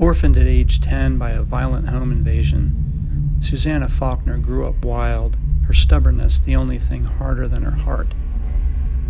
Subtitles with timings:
[0.00, 5.36] Orphaned at age 10 by a violent home invasion, Susanna Faulkner grew up wild,
[5.66, 8.14] her stubbornness the only thing harder than her heart.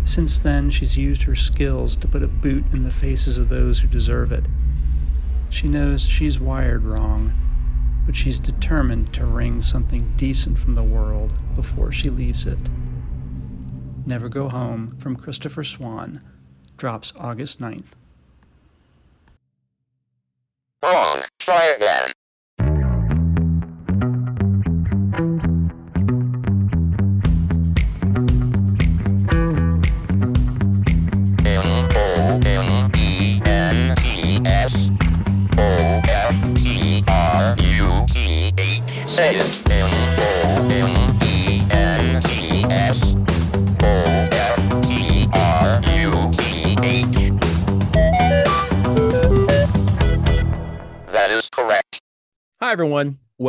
[0.03, 3.79] Since then, she's used her skills to put a boot in the faces of those
[3.79, 4.45] who deserve it.
[5.51, 7.33] She knows she's wired wrong,
[8.07, 12.67] but she's determined to wring something decent from the world before she leaves it.
[14.07, 16.21] Never Go Home from Christopher Swan
[16.77, 17.91] drops August 9th.
[20.83, 21.08] Wrong.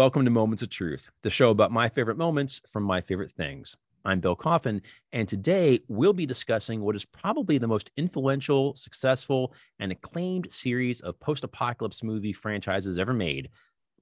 [0.00, 3.76] Welcome to Moments of Truth, the show about my favorite moments from my favorite things.
[4.02, 4.80] I'm Bill Coffin,
[5.12, 11.02] and today we'll be discussing what is probably the most influential, successful, and acclaimed series
[11.02, 13.50] of post apocalypse movie franchises ever made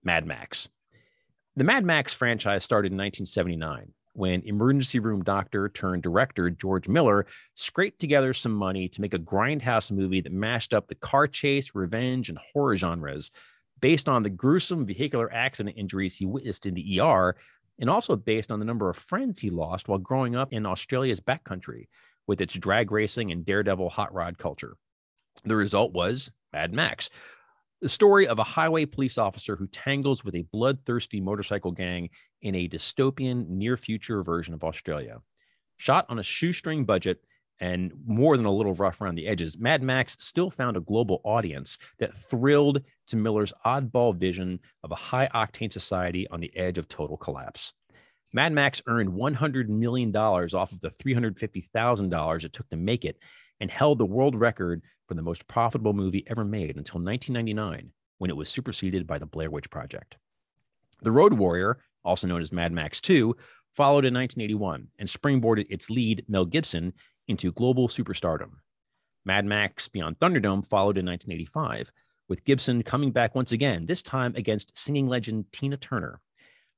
[0.04, 0.68] Mad Max.
[1.56, 7.26] The Mad Max franchise started in 1979 when emergency room doctor turned director George Miller
[7.54, 11.74] scraped together some money to make a grindhouse movie that mashed up the car chase,
[11.74, 13.32] revenge, and horror genres
[13.80, 17.36] based on the gruesome vehicular accident injuries he witnessed in the ER,
[17.78, 21.20] and also based on the number of friends he lost while growing up in Australia's
[21.20, 21.86] backcountry
[22.26, 24.76] with its drag racing and daredevil hot rod culture.
[25.44, 27.10] The result was Mad Max,
[27.80, 32.10] the story of a highway police officer who tangles with a bloodthirsty motorcycle gang
[32.42, 35.18] in a dystopian near future version of Australia.
[35.76, 37.20] Shot on a shoestring budget
[37.60, 41.20] and more than a little rough around the edges, Mad Max still found a global
[41.24, 46.78] audience that thrilled to Miller's oddball vision of a high octane society on the edge
[46.78, 47.72] of total collapse.
[48.32, 53.18] Mad Max earned $100 million off of the $350,000 it took to make it
[53.60, 58.30] and held the world record for the most profitable movie ever made until 1999 when
[58.30, 60.16] it was superseded by the Blair Witch Project.
[61.02, 63.34] The Road Warrior, also known as Mad Max 2,
[63.74, 66.92] followed in 1981 and springboarded its lead, Mel Gibson,
[67.28, 68.50] into global superstardom.
[69.24, 71.92] Mad Max Beyond Thunderdome followed in 1985,
[72.28, 76.20] with Gibson coming back once again, this time against singing legend Tina Turner.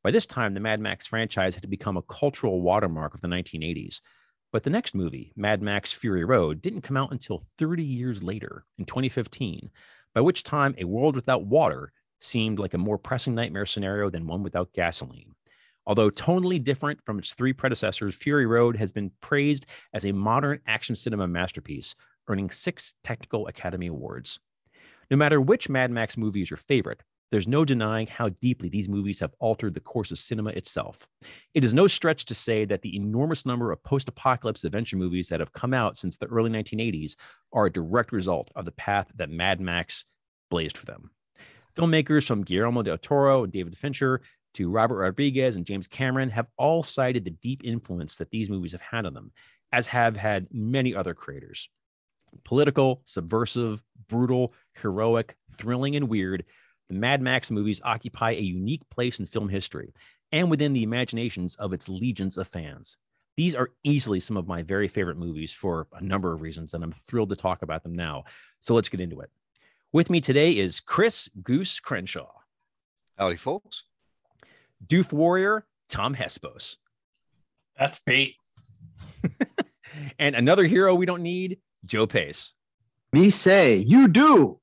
[0.02, 4.00] By this time, the Mad Max franchise had become a cultural watermark of the 1980s.
[4.52, 8.64] But the next movie, Mad Max Fury Road, didn't come out until 30 years later,
[8.78, 9.70] in 2015,
[10.14, 14.26] by which time a world without water seemed like a more pressing nightmare scenario than
[14.26, 15.34] one without gasoline.
[15.86, 20.60] Although tonally different from its three predecessors, Fury Road has been praised as a modern
[20.66, 21.94] action cinema masterpiece,
[22.28, 24.38] earning six Technical Academy Awards.
[25.10, 28.88] No matter which Mad Max movie is your favorite, there's no denying how deeply these
[28.88, 31.08] movies have altered the course of cinema itself.
[31.54, 35.28] It is no stretch to say that the enormous number of post apocalypse adventure movies
[35.28, 37.14] that have come out since the early 1980s
[37.52, 40.04] are a direct result of the path that Mad Max
[40.50, 41.10] blazed for them.
[41.76, 44.22] Filmmakers from Guillermo del Toro and David Fincher
[44.54, 48.72] to Robert Rodriguez and James Cameron have all cited the deep influence that these movies
[48.72, 49.32] have had on them,
[49.72, 51.68] as have had many other creators.
[52.44, 56.44] Political, subversive, brutal, heroic, thrilling, and weird,
[56.88, 59.92] the Mad Max movies occupy a unique place in film history
[60.32, 62.96] and within the imaginations of its legions of fans.
[63.36, 66.84] These are easily some of my very favorite movies for a number of reasons, and
[66.84, 68.24] I'm thrilled to talk about them now.
[68.60, 69.30] So let's get into it.
[69.92, 72.30] With me today is Chris Goose Crenshaw,
[73.20, 73.84] Howdy, folks.
[74.86, 76.76] Doof Warrior Tom Hespos,
[77.78, 78.34] That's bait.
[80.18, 82.54] and another hero we don't need, Joe Pace.
[83.12, 84.60] Me say, you do.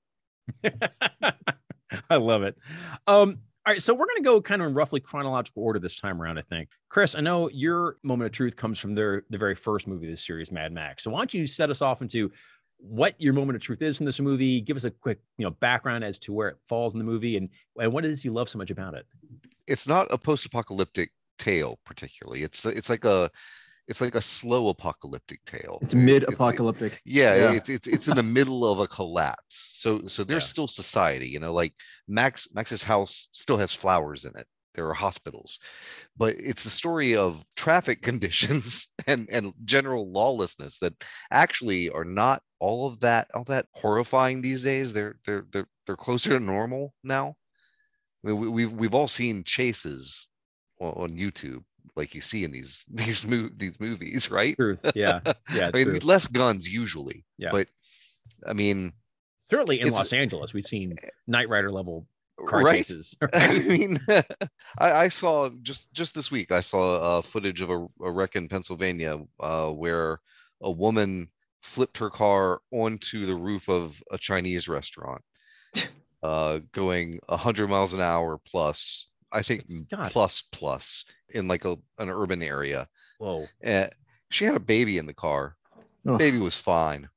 [2.09, 2.57] I love it.
[3.05, 5.97] Um, all right, so we're going to go kind of in roughly chronological order this
[5.97, 6.39] time around.
[6.39, 7.15] I think, Chris.
[7.15, 10.25] I know your moment of truth comes from their the very first movie of this
[10.25, 11.03] series, Mad Max.
[11.03, 12.31] So why don't you set us off into
[12.77, 14.61] what your moment of truth is in this movie?
[14.61, 17.35] Give us a quick, you know, background as to where it falls in the movie
[17.35, 19.05] and and what it is you love so much about it.
[19.67, 22.43] It's not a post-apocalyptic tale, particularly.
[22.43, 23.29] It's it's like a
[23.87, 25.79] it's like a slow apocalyptic tale.
[25.81, 27.01] It's mid-apocalyptic.
[27.05, 27.51] yeah, Yeah.
[27.53, 29.55] It's, it's it's in the middle of a collapse.
[29.79, 30.49] So so there's Yeah.
[30.49, 31.73] still society, you know, like
[32.07, 34.47] Max Max's house still has flowers in it.
[34.73, 35.57] There are hospitals,
[36.17, 40.93] but it's the story of traffic conditions and and general lawlessness that
[41.31, 44.93] actually are not all of that all that horrifying these days.
[44.93, 47.35] They're they're they're they're closer to normal now.
[48.27, 50.27] I mean, we, we've we've all seen chases
[50.81, 51.63] on, on YouTube,
[51.95, 54.55] like you see in these these mo- these movies, right?
[54.55, 55.19] Truth, yeah,
[55.53, 55.69] yeah.
[55.73, 55.99] I mean, true.
[56.03, 57.23] less guns usually.
[57.37, 57.51] Yeah.
[57.51, 57.67] But
[58.45, 58.93] I mean,
[59.49, 60.95] Certainly in Los Angeles, we've seen
[61.25, 62.05] Knight Rider level
[62.45, 62.77] car right?
[62.77, 63.15] chases.
[63.33, 64.23] I mean, I,
[64.91, 66.51] I saw just just this week.
[66.51, 70.19] I saw uh, footage of a, a wreck in Pennsylvania uh, where
[70.61, 71.29] a woman
[71.61, 75.21] flipped her car onto the roof of a Chinese restaurant,
[76.23, 79.07] uh, going hundred miles an hour plus.
[79.31, 80.09] I think God.
[80.11, 82.87] plus plus in like a an urban area.
[83.19, 83.45] Whoa.
[83.65, 83.87] Uh,
[84.29, 85.55] she had a baby in the car.
[86.05, 86.17] Oh.
[86.17, 87.09] Baby was fine.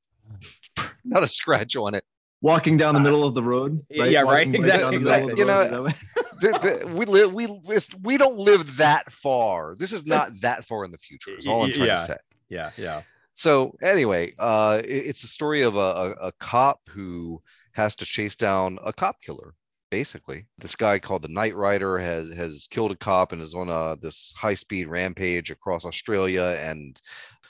[1.04, 2.04] Not a scratch on it.
[2.42, 3.80] Walking down the middle of the road.
[3.90, 5.44] Yeah, yeah, right, Walking exactly, down the middle of the exactly.
[5.44, 6.00] You road, know, is
[6.40, 9.76] that what- the, the, we live we we don't live that far.
[9.78, 11.36] This is not that far in the future.
[11.36, 11.94] Is all I'm trying yeah.
[11.94, 12.16] to say.
[12.48, 13.02] Yeah, yeah.
[13.34, 18.04] So anyway, uh, it- it's the story of a, a, a cop who has to
[18.04, 19.54] chase down a cop killer.
[19.90, 23.68] Basically, this guy called the Knight Rider has has killed a cop and is on
[23.68, 27.00] a this high speed rampage across Australia, and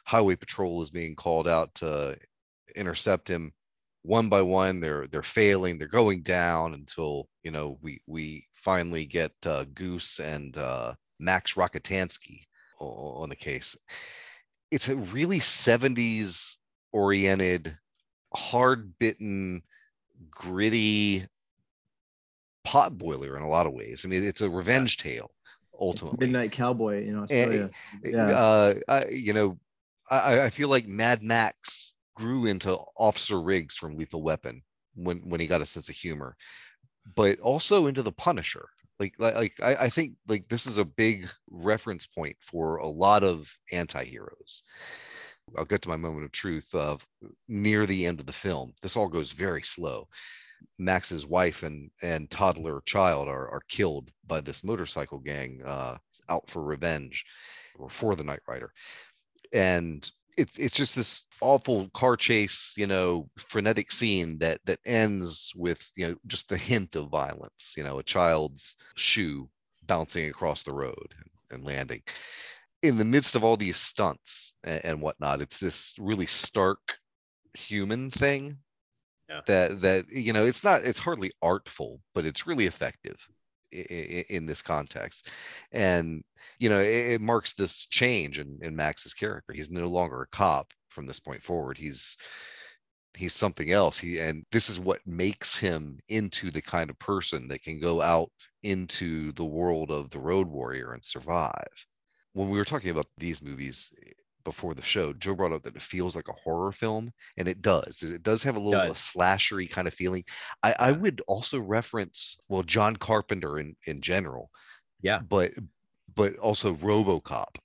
[0.06, 2.16] Highway Patrol is being called out to
[2.74, 3.52] intercept him.
[4.02, 5.78] One by one, they're they're failing.
[5.78, 11.54] They're going down until you know we we finally get uh, Goose and uh, Max
[11.54, 12.44] Rockatansky
[12.80, 13.76] on the case
[14.70, 16.56] it's a really 70s
[16.92, 17.76] oriented
[18.34, 19.62] hard bitten
[20.30, 21.26] gritty
[22.64, 25.30] pot boiler in a lot of ways i mean it's a revenge tale
[25.72, 27.22] It's ultimately Midnight Cowboy you know.
[27.22, 27.70] Australia.
[28.04, 28.26] yeah.
[28.26, 29.58] uh I, you know
[30.10, 34.62] I, I feel like mad max grew into officer riggs from lethal weapon
[34.94, 36.36] when when he got a sense of humor
[37.16, 38.68] but also into the punisher
[38.98, 42.86] like like, like I, I think like this is a big reference point for a
[42.88, 44.62] lot of anti-heroes
[45.56, 47.06] i'll get to my moment of truth of
[47.48, 50.06] near the end of the film this all goes very slow
[50.78, 55.96] max's wife and and toddler child are, are killed by this motorcycle gang uh,
[56.28, 57.24] out for revenge
[57.78, 58.72] or for the Knight Rider.
[59.52, 65.52] And it's it's just this awful car chase, you know, frenetic scene that that ends
[65.56, 69.48] with, you know, just a hint of violence, you know, a child's shoe
[69.86, 71.14] bouncing across the road
[71.50, 72.02] and landing.
[72.82, 76.98] In the midst of all these stunts and, and whatnot, it's this really stark
[77.54, 78.58] human thing
[79.28, 79.42] Yeah.
[79.46, 83.16] that that you know it's not it's hardly artful but it's really effective
[83.72, 85.28] in, in this context.
[85.72, 86.24] And
[86.58, 89.52] you know it, it marks this change in, in max's character.
[89.52, 91.78] He's no longer a cop from this point forward.
[91.78, 92.16] He's
[93.16, 93.98] he's something else.
[93.98, 98.00] He and this is what makes him into the kind of person that can go
[98.02, 98.32] out
[98.62, 101.86] into the world of the road warrior and survive
[102.32, 103.92] when we were talking about these movies
[104.44, 107.60] before the show joe brought up that it feels like a horror film and it
[107.60, 110.24] does it does have a little of a slashery kind of feeling
[110.62, 114.50] i i would also reference well john carpenter in in general
[115.02, 115.18] Yeah.
[115.20, 115.52] but
[116.14, 117.56] but also RoboCop.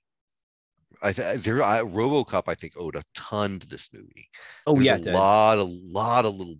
[1.02, 4.28] I th- there I, RoboCop I think owed a ton to this movie.
[4.66, 6.58] Oh There's yeah, a lot a lot of little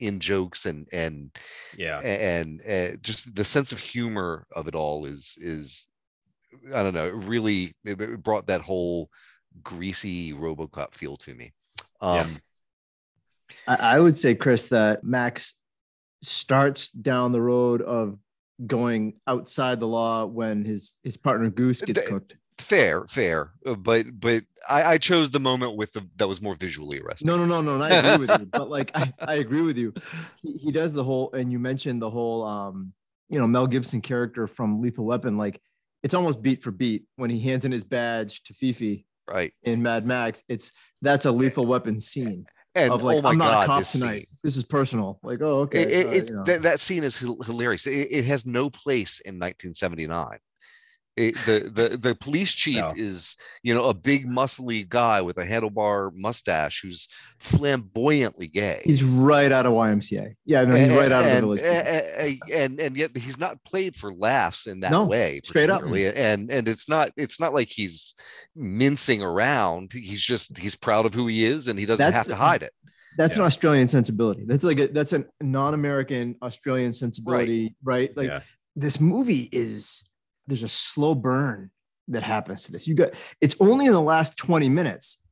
[0.00, 1.30] in jokes and and
[1.76, 2.00] yeah.
[2.00, 5.86] and uh, just the sense of humor of it all is is
[6.74, 9.10] I don't know it really it, it brought that whole
[9.62, 11.52] greasy RoboCop feel to me.
[12.02, 12.08] Yeah.
[12.08, 12.38] Um,
[13.66, 15.54] I, I would say, Chris, that Max
[16.22, 18.18] starts down the road of
[18.66, 22.36] going outside the law when his his partner Goose gets The- cooked.
[22.58, 26.56] fair, fair, uh, but but I, I chose the moment with the that was more
[26.56, 27.26] visually arresting.
[27.26, 27.74] No, no, no, no.
[27.76, 28.46] and I agree with you.
[28.52, 29.94] But like, I, I agree with you.
[30.42, 32.92] He, he does the whole, and you mentioned the whole, um,
[33.28, 35.38] you know, Mel Gibson character from Lethal Weapon.
[35.38, 35.60] Like,
[36.02, 39.52] it's almost beat for beat when he hands in his badge to Fifi right?
[39.62, 40.44] in Mad Max.
[40.48, 43.78] It's that's a Lethal Weapon scene And of like, oh I'm not god, a cop
[43.80, 44.18] this tonight.
[44.18, 44.38] scene.
[44.42, 45.18] This is personal.
[45.22, 45.82] Like, oh, okay.
[45.82, 46.44] It, it, uh, you know.
[46.44, 47.86] that, that scene is hilarious.
[47.86, 50.38] It, it has no place in 1979.
[51.18, 52.94] It, the the the police chief No.
[52.96, 57.08] is you know a big muscly guy with a handlebar mustache who's
[57.40, 58.82] flamboyantly gay.
[58.84, 60.34] He's right out of YMCA.
[60.44, 61.60] Yeah, no, he's right out of the and, village.
[61.62, 65.40] and, and and yet he's not played for laughs in that No, way.
[65.44, 65.82] straight up.
[65.82, 68.14] And and it's not it's not like he's
[68.54, 69.92] mincing around.
[69.92, 72.36] He's just he's proud of who he is, and he doesn't That's have the- to
[72.36, 72.72] hide it.
[73.16, 73.42] That's Yeah.
[73.42, 74.44] an Australian sensibility.
[74.46, 78.16] That's like a, that's a non-American Australian sensibility, right?
[78.16, 78.40] Like yeah.
[78.76, 80.07] this movie is
[80.48, 81.70] there's a slow burn
[82.08, 82.88] that happens to this.
[82.88, 85.22] You got it's only in the last 20 minutes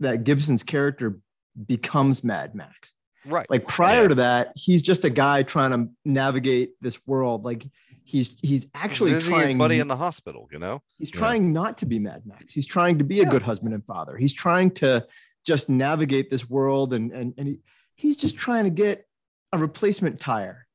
[0.00, 1.18] that Gibson's character
[1.66, 2.94] becomes Mad Max.
[3.26, 3.48] Right.
[3.50, 4.08] Like prior Yeah.
[4.08, 7.44] to that, he's just a guy trying to navigate this world.
[7.44, 7.66] Like
[8.04, 10.48] he's he's actually visiting his trying buddy in the hospital.
[10.52, 10.82] You know.
[10.98, 11.18] He's Yeah.
[11.18, 12.52] trying not to be Mad Max.
[12.52, 13.30] He's trying to be a Yeah.
[13.30, 14.16] good husband and father.
[14.16, 15.06] He's trying to
[15.46, 17.58] just navigate this world and and, and he,
[17.96, 19.06] he's just trying to get
[19.52, 20.66] a replacement tire.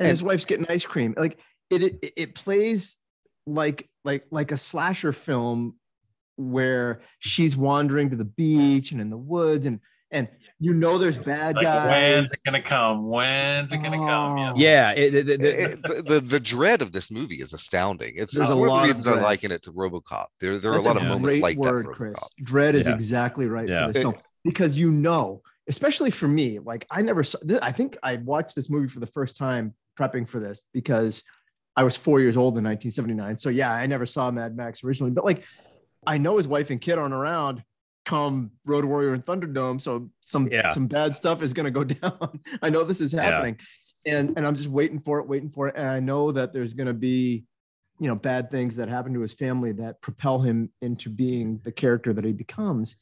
[0.00, 1.14] And, And- his wife's getting ice cream.
[1.16, 1.38] Like
[1.70, 2.96] it, it it plays
[3.46, 5.76] like like like a slasher film
[6.36, 9.80] where she's wandering to the beach and in the woods and
[10.10, 11.88] and you know there's bad Like, guys.
[11.88, 13.06] when's it gonna come?
[13.08, 14.38] When's it gonna come?
[14.38, 14.52] Oh.
[14.56, 18.14] Yeah, it, it- it- It- the, the the dread of this movie is astounding.
[18.16, 20.26] It's, There's uh, a lot the of reasons I liken it to RoboCop.
[20.40, 21.92] There there are That's a lot of a moments like word, that.
[21.94, 22.18] Chris.
[22.42, 22.94] Dread is Yeah.
[22.94, 23.86] exactly right Yeah.
[23.86, 24.20] for this film eh.
[24.44, 27.38] because you know, especially for me, like I never saw.
[27.42, 31.22] This, I think I watched this movie for the first time prepping for this because
[31.76, 33.38] I was four years old in 1979.
[33.38, 35.44] So yeah, I never saw Mad Max originally, but like
[36.06, 37.62] I know his wife and kid aren't around
[38.04, 40.70] come Road Warrior and Thunderdome, so some Yeah.
[40.70, 42.40] some bad stuff is going to go down.
[42.60, 43.22] I know this is Yeah.
[43.22, 43.58] happening,
[44.04, 46.72] and and I'm just waiting for it, waiting for it, and I know that there's
[46.74, 47.44] going to be,
[48.00, 51.70] you know, bad things that happen to his family that propel him into being the
[51.72, 52.96] character that he becomes,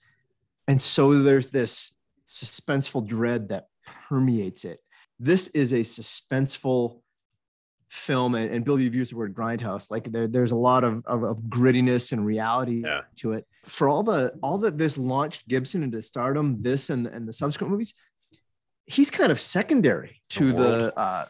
[0.69, 1.95] and so there's this
[2.29, 4.81] suspenseful dread that permeates it.
[5.19, 7.00] This is a suspenseful
[7.91, 9.91] film and, and Bill, you've used the word grindhouse.
[9.91, 13.01] Like there, there's a lot of, of, of grittiness and reality Yeah.
[13.17, 13.47] to it.
[13.65, 17.71] For all the all that this launched Gibson into stardom, this and, and the subsequent
[17.73, 17.95] movies,
[18.87, 21.25] he's kind of secondary to The the, uh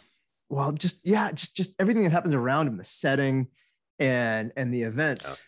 [0.48, 3.48] well, just yeah, just just everything that happens around him, the setting
[3.98, 5.40] and and the events.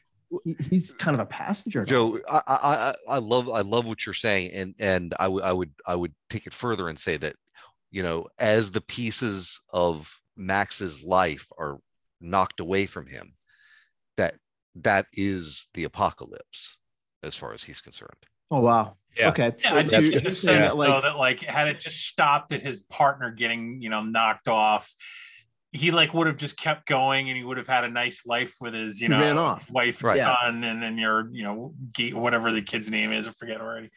[0.45, 1.85] He- He's kind of a passenger.
[1.85, 5.45] Joe, I, I I I love I love what you're saying, and and I would
[5.45, 7.37] I would I would take it further and say that,
[7.91, 11.79] you know, as the pieces of Max's life are
[12.21, 13.33] knocked away from him,
[14.17, 14.35] that
[14.77, 16.79] that is the apocalypse,
[17.23, 18.11] as far as he's concerned.
[18.51, 18.97] Oh wow.
[19.17, 19.29] Yeah.
[19.29, 19.53] Okay.
[19.63, 21.41] Yeah, so I you- just you're in the saying sense that, like, though that like
[21.41, 24.91] had it just stopped at his partner getting you know knocked off,
[25.73, 28.55] he like would have just kept going and he would have had a nice life
[28.61, 29.71] with his you know ran off.
[29.71, 30.17] wife and Right.
[30.19, 30.35] Yeah.
[30.43, 33.91] son and then your you know ge- whatever the kid's name is I forget already.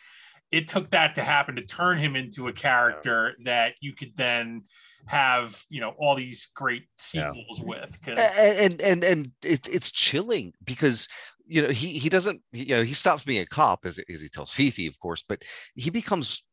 [0.52, 4.64] It took that to happen to turn him into a character that you could then
[5.08, 6.84] have you know all these great
[7.14, 7.32] Yeah.
[7.34, 7.98] sequels with.
[8.04, 11.08] 'cause- A- and and and it, it's chilling because
[11.48, 14.30] you know he he doesn't you know he stops being a cop as, as he
[14.30, 15.44] tells Fifi of course but
[15.76, 16.44] he becomes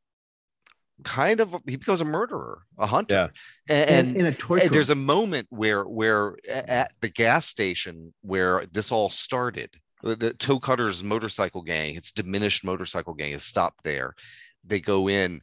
[1.04, 3.14] kind of he becomes a murderer a hunter
[3.68, 3.74] Yeah.
[3.74, 4.64] and, and, and in a torture.
[4.66, 9.70] and there's a moment where where at the gas station where this all started
[10.02, 14.14] the, the toe cutters motorcycle gang its diminished motorcycle gang is stopped there
[14.64, 15.40] they go in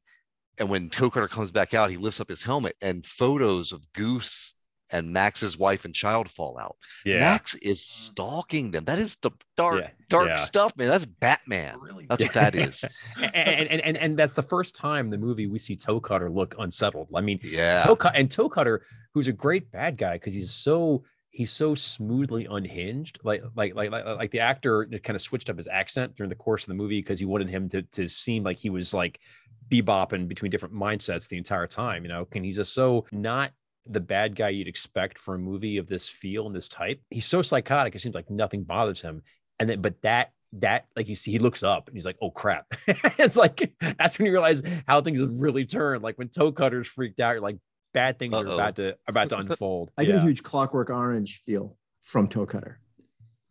[0.59, 3.81] and when toe cutter comes back out he lifts up his helmet and photos of
[3.93, 4.53] goose
[4.91, 6.75] and max's wife and child fall out.
[7.05, 7.19] Yeah.
[7.19, 8.85] max is stalking them.
[8.85, 10.35] That is the dark Yeah, dark yeah.
[10.35, 10.87] stuff man.
[10.89, 11.79] That's batman.
[11.79, 12.83] Really that's what that is.
[13.17, 16.29] And, and, and and that's the first time in the movie we see Toe Cutter
[16.31, 17.09] look unsettled.
[17.15, 17.77] I mean, yeah.
[17.79, 18.81] Toe Cut and Toe Cutter,
[19.13, 21.03] who's a great bad guy because he's so
[21.39, 23.17] he's so smoothly unhinged.
[23.23, 26.35] Like like like like, like the actor kind of switched up his accent during the
[26.35, 29.21] course of the movie because he wanted him to to seem like he was like
[29.69, 32.03] bebopping between different mindsets the entire time.
[32.03, 33.51] You know, and he's just so not
[33.85, 36.99] the bad guy you'd expect for a movie of this feel and this type.
[37.09, 37.95] He's so psychotic.
[37.95, 39.23] It seems like nothing bothers him.
[39.61, 42.31] And then, but that that like you see, he looks up and he's like, "Oh
[42.31, 42.65] crap!"
[43.17, 46.03] it's like that's when you realize how things have really turned.
[46.03, 47.59] Like when Toe Cutter's freaked out, you're like,
[47.93, 48.53] bad things are Uh-oh.
[48.53, 49.91] about to about to unfold.
[49.97, 52.79] I get a huge Clockwork Orange feel from Toe Cutter,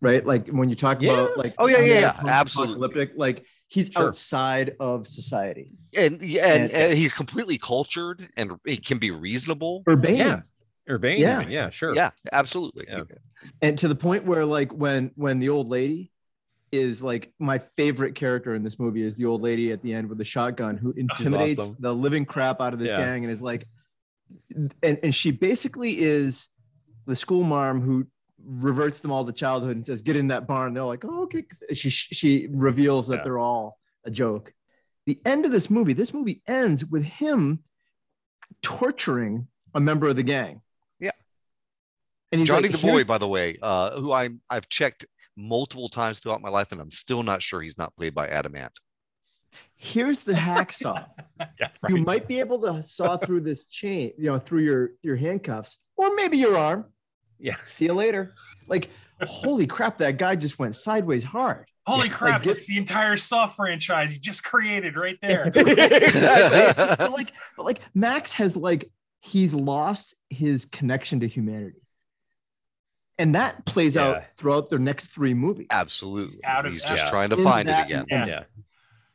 [0.00, 0.24] right?
[0.24, 1.12] Like when you talk Yeah.
[1.12, 3.18] about like Oh, yeah, yeah, yeah, post-apocalyptic, absolutely.
[3.18, 4.08] like he's Sure.
[4.08, 9.10] outside of society, and yeah and, And and he's completely cultured and it can be
[9.10, 10.40] reasonable urbane, Yeah.
[10.90, 11.40] Urbane, Yeah.
[11.42, 11.94] even, yeah, sure.
[11.94, 13.02] yeah absolutely Yeah.
[13.60, 16.10] and to the point where like when when the old lady
[16.72, 20.08] is like my favorite character in this movie is the old lady at the end
[20.08, 21.76] with the shotgun who oh, intimidates awesome.
[21.80, 22.98] the living crap out of this Yeah.
[22.98, 23.66] gang and is like
[24.82, 26.48] and and she basically is
[27.06, 28.06] the school marm who
[28.44, 31.42] reverts them all to childhood and says get in that barn they're like oh okay
[31.42, 33.24] 'Cause she she reveals that Yeah.
[33.24, 34.52] they're all a joke
[35.06, 37.62] the end of this movie this movie ends with him
[38.62, 40.60] torturing a member of the gang
[40.98, 41.10] Yeah.
[42.32, 45.04] and he's Johnny like, the boy, by the way, uh, who I'm I've checked
[45.36, 48.56] multiple times throughout my life, and I'm still not sure he's not played by Adam
[48.56, 48.72] Ant.
[49.76, 51.06] Here's the hacksaw
[51.60, 55.16] Yeah, you might be able to saw through this chain, you know, through your your
[55.16, 56.86] handcuffs, or maybe your arm.
[57.38, 57.56] Yeah.
[57.64, 58.34] See you later.
[58.66, 58.90] Like,
[59.22, 61.66] holy crap, that guy just went sideways hard.
[61.86, 62.44] Holy Yeah, crap!
[62.44, 65.46] like, it's the entire Saw franchise you just created right there.
[65.54, 66.84] Exactly.
[66.98, 68.90] But like, but like Max has like
[69.20, 71.80] he's lost his connection to humanity.
[73.20, 74.06] And that plays Yeah.
[74.08, 75.66] out throughout their next three movies.
[75.70, 77.10] Absolutely, Out of- he's just yeah.
[77.10, 78.28] trying to In find that- it again.
[78.28, 78.44] Yeah.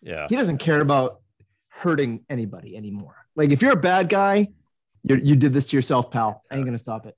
[0.04, 0.14] Yeah.
[0.14, 0.28] Yeah.
[0.30, 1.22] He doesn't care about
[1.70, 3.16] hurting anybody anymore.
[3.36, 4.50] Like if you're a bad guy,
[5.04, 6.44] you you did this to yourself, pal.
[6.52, 7.16] I ain't gonna stop it.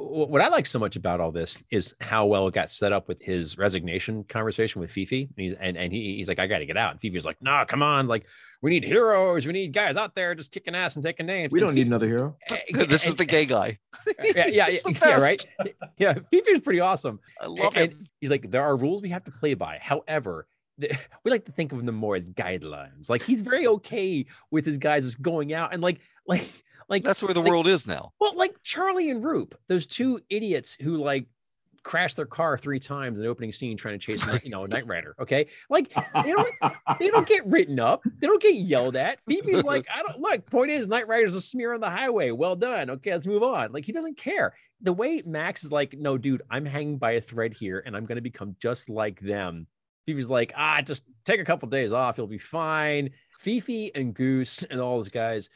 [0.00, 3.08] What I like so much about all this is how well it got set up
[3.08, 5.22] with his resignation conversation with Fifi.
[5.22, 6.92] And he's and, and he, he's like, I got to get out.
[6.92, 8.06] And Fifi's like, Nah, come on.
[8.06, 8.26] Like,
[8.62, 9.44] we need heroes.
[9.46, 11.52] We need guys out there just kicking ass and taking names.
[11.52, 12.36] We don't need Fifi- another hero.
[12.50, 13.78] Eh, this is the gay guy.
[14.36, 15.44] yeah, yeah, yeah, yeah, right.
[15.96, 17.18] Yeah, Fifi's pretty awesome.
[17.40, 18.06] I love and him.
[18.20, 19.78] he's like, there are rules we have to play by.
[19.80, 20.57] However, th-
[21.24, 23.08] we like to think of them more as guidelines.
[23.10, 26.48] Like he's very okay with his guys just going out and like like
[26.88, 28.12] like That's where the like- world is now.
[28.20, 31.26] well, like Charlie and Roop, those two idiots who like
[31.84, 34.68] crashed their car three times in the opening scene trying to chase, you know, a
[34.68, 35.14] Night Rider.
[35.20, 35.92] Okay, like
[36.22, 36.48] they don't
[36.98, 39.18] they don't get written up, they don't get yelled at.
[39.26, 40.44] Phoebe's like, I don't look.
[40.50, 42.30] Point is, Night Rider's a smear on the highway.
[42.30, 42.90] Well done.
[42.90, 43.72] Okay, let's move on.
[43.72, 44.54] Like he doesn't care.
[44.82, 48.04] The way Max is like, no, dude, I'm hanging by a thread here, and I'm
[48.06, 49.66] gonna become just like them.
[50.08, 53.10] Phoebe's like, ah, just take a couple days off, you'll be fine.
[53.38, 55.50] Fifi and Goose and all those guys,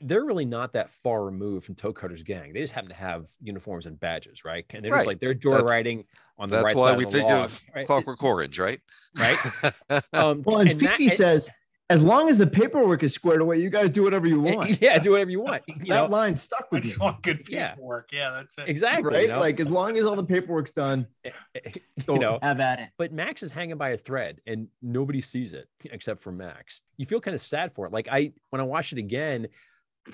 [0.00, 2.52] they're really not that far removed from Toe Cutter's gang.
[2.52, 4.64] They just happen to have uniforms and badges, right?
[4.70, 6.06] And they're just like they're That's- joyriding
[6.40, 7.86] on the right side we of the think log, of right?
[7.86, 8.80] Clockwork Orange, right?
[9.16, 9.36] right?
[10.12, 11.48] Um, Well, and, and that- Fifi says,
[11.92, 14.80] as long as the paperwork is squared away, you guys do whatever you want.
[14.80, 15.62] yeah, do whatever you want.
[15.66, 17.70] You that know, line stuck I with just you, want good Yeah.
[17.72, 18.10] paperwork.
[18.12, 18.68] Yeah, that's it.
[18.68, 19.12] exactly.
[19.12, 19.22] right?
[19.22, 19.38] You know?
[19.38, 21.70] Like as long as all the paperwork's done, eh, eh, eh,
[22.08, 22.88] you know, have at it.
[22.98, 26.82] but Max is hanging by a thread and nobody sees it except for Max.
[26.96, 27.92] You feel kind of sad for it.
[27.92, 29.48] Like I, when I watch it again,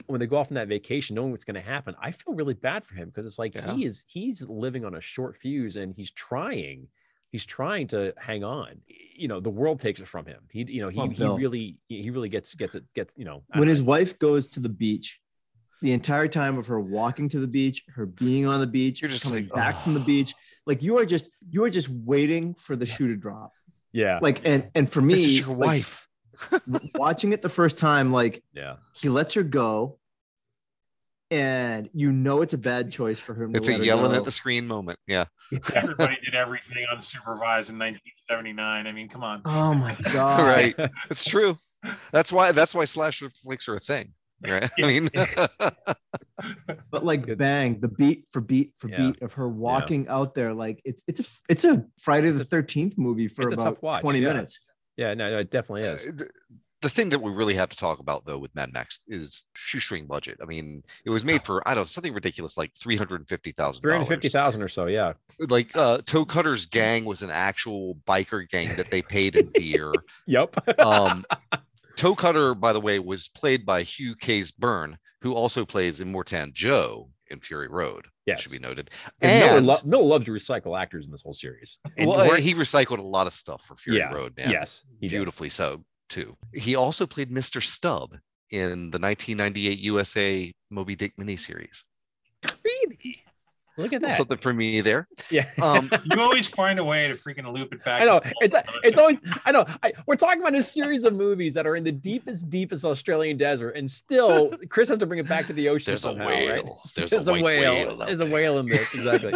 [0.06, 2.54] when they go off on that vacation, knowing what's going to happen, I feel really
[2.54, 3.73] bad for him because it's like Yeah.
[3.75, 6.88] he is he's living on a short fuse and he's trying,
[7.30, 8.80] he's trying to hang on.
[9.16, 10.40] You know, the world takes it from him.
[10.50, 11.37] He, you know, he, Well, he Bill.
[11.38, 13.87] really he really gets gets it gets you know When his know.
[13.87, 15.20] wife goes to the beach,
[15.82, 19.11] the entire time of her walking to the beach, her being on the beach, You're
[19.11, 20.35] just coming like, back from the "Oh." beach,
[20.66, 23.52] like you are just you are just waiting for the shoe to drop.
[23.92, 26.08] yeah Like and and for me, your like, wife.
[26.94, 29.99] watching it the first time, like yeah he lets her go,
[31.30, 33.52] and you know it's a bad choice for him.
[33.52, 34.99] To It's a yelling at the screen moment.
[35.06, 35.26] Yeah.
[35.75, 38.87] Everybody did everything unsupervised in 1979.
[38.87, 39.42] I mean, come on.
[39.44, 40.40] Oh my god!
[40.40, 40.75] Right.
[41.11, 41.56] It's true.
[42.12, 44.12] That's why that's why slasher flicks are a thing.
[44.47, 44.70] Right.
[44.82, 45.08] I mean
[46.90, 47.38] But like Good.
[47.38, 48.97] bang, the beat for beat for Yeah.
[49.11, 52.97] beat of her walking out there, like it's it's a it's a Friday the Thirteenth
[52.97, 54.28] movie for it's a about watch, twenty yeah.
[54.28, 54.61] minutes.
[54.97, 56.25] yeah no, no it definitely is Uh,
[56.82, 60.06] the, thing that we really have to talk about though with Mad Max is shoestring
[60.06, 60.38] budget.
[60.42, 63.28] I mean, it was made for I don't know something ridiculous like three hundred and
[63.28, 67.23] fifty thousand three hundred fifty thousand or so yeah Like uh, Toe Cutter's gang was
[67.23, 69.93] an actual biker gang that they paid in beer.
[70.26, 71.25] yep Um,
[71.97, 77.10] Toe Cutter, by the way, was played by Hugh Keays-Byrne, who also plays Immortan Joe
[77.30, 78.06] in Fury Road.
[78.25, 78.91] yes should be noted.
[79.21, 81.78] And Miller, Miller loved to recycle actors in this whole series.
[81.97, 84.50] And well, he recycled a lot of stuff for Fury Yeah, Road, man.
[84.50, 85.17] yes, he did.
[85.17, 86.36] beautifully so too.
[86.54, 87.62] He also played Mr.
[87.62, 88.16] Stubb
[88.50, 91.82] in the 1998 USA Moby Dick miniseries.
[92.64, 93.23] Really?
[93.76, 94.16] Look at that.
[94.16, 95.06] Something for me there.
[95.30, 95.47] Yeah.
[95.62, 98.02] Um, You always find a way to freaking loop it back.
[98.02, 101.12] I know to- it's it's always I know I, we're talking about a series of
[101.14, 105.21] movies that are in the deepest deepest Australian desert and still Chris has to bring
[105.21, 106.49] it back to the ocean there's a whale.
[106.49, 106.64] right
[106.97, 108.02] There's, there's a, a whale, whale.
[108.02, 109.32] out there's a whale in this exactly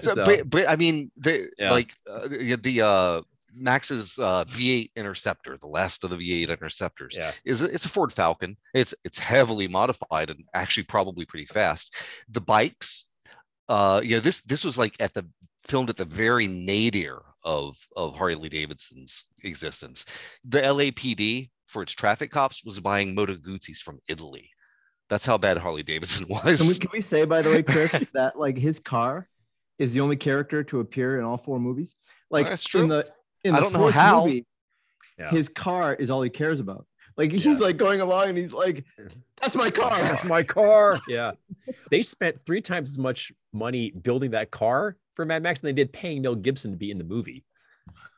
[0.00, 1.70] So, So, but, but I mean, the Yeah.
[1.70, 3.22] like uh, the, the uh,
[3.56, 8.12] Max's uh, V8 Interceptor, the last of the V8 Interceptors, yeah is it's a Ford
[8.12, 8.56] Falcon.
[8.72, 11.94] It's it's heavily modified and actually probably pretty fast.
[12.28, 13.06] The bikes,
[13.68, 15.26] uh, you know, this this was like at the
[15.66, 20.06] filmed at the very nadir of of Harley Davidson's existence.
[20.44, 24.50] The LAPD for its traffic cops was buying Moto Guzzis from Italy.
[25.10, 26.58] That's how bad Harley Davidson was.
[26.58, 29.28] Can we, can we say, by the way, Chris, that like his car
[29.78, 31.96] is the only character to appear in all four movies?
[32.30, 32.82] Like That's true.
[32.82, 33.06] in the
[33.44, 34.24] in I don't know how.
[34.24, 34.46] movie,
[35.18, 35.30] Yeah.
[35.30, 36.86] his car is all he cares about.
[37.16, 37.66] Like he's Yeah.
[37.66, 38.84] like going along and he's like,
[39.40, 41.32] "That's my car." that's my car yeah
[41.90, 45.72] they spent three times as much money building that car for Mad Max than they
[45.82, 47.44] did paying Mel Gibson to be in the movie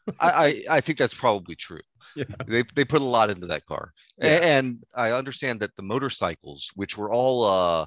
[0.20, 1.80] I, I I think that's probably true.
[2.14, 2.24] Yeah.
[2.46, 4.38] They they put a lot into that car, Yeah.
[4.56, 7.86] and I understand that the motorcycles, which were all uh,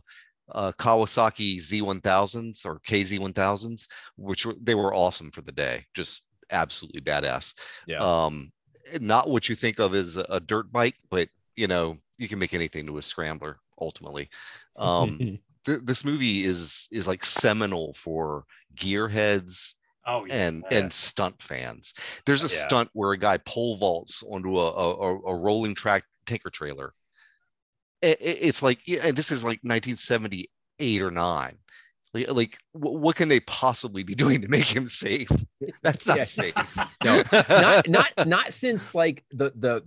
[0.52, 7.02] uh, Kawasaki Z1000s or KZ1000s, which were they were awesome for the day, just absolutely
[7.02, 7.54] badass.
[7.88, 8.52] yeah Um,
[9.00, 12.54] not what you think of as a, dirt bike, but you know you can make
[12.54, 14.30] anything to a scrambler ultimately.
[14.76, 15.18] Um,
[15.66, 19.76] th- this movie is is like seminal for gearheads
[20.08, 20.48] Oh yeah.
[20.48, 21.94] and and stunt fans.
[22.26, 22.66] There's a Yeah.
[22.68, 26.94] stunt where a guy pole vaults onto a a, a- rolling track tanker trailer.
[28.04, 31.58] I- I- it's like, yeah, and this is like 1978 or nine.
[32.14, 35.30] Like, like wh- what can they possibly be doing to make him safe?
[35.84, 36.24] That's not Yeah.
[36.24, 36.54] safe.
[37.04, 39.84] No, not not not since like the the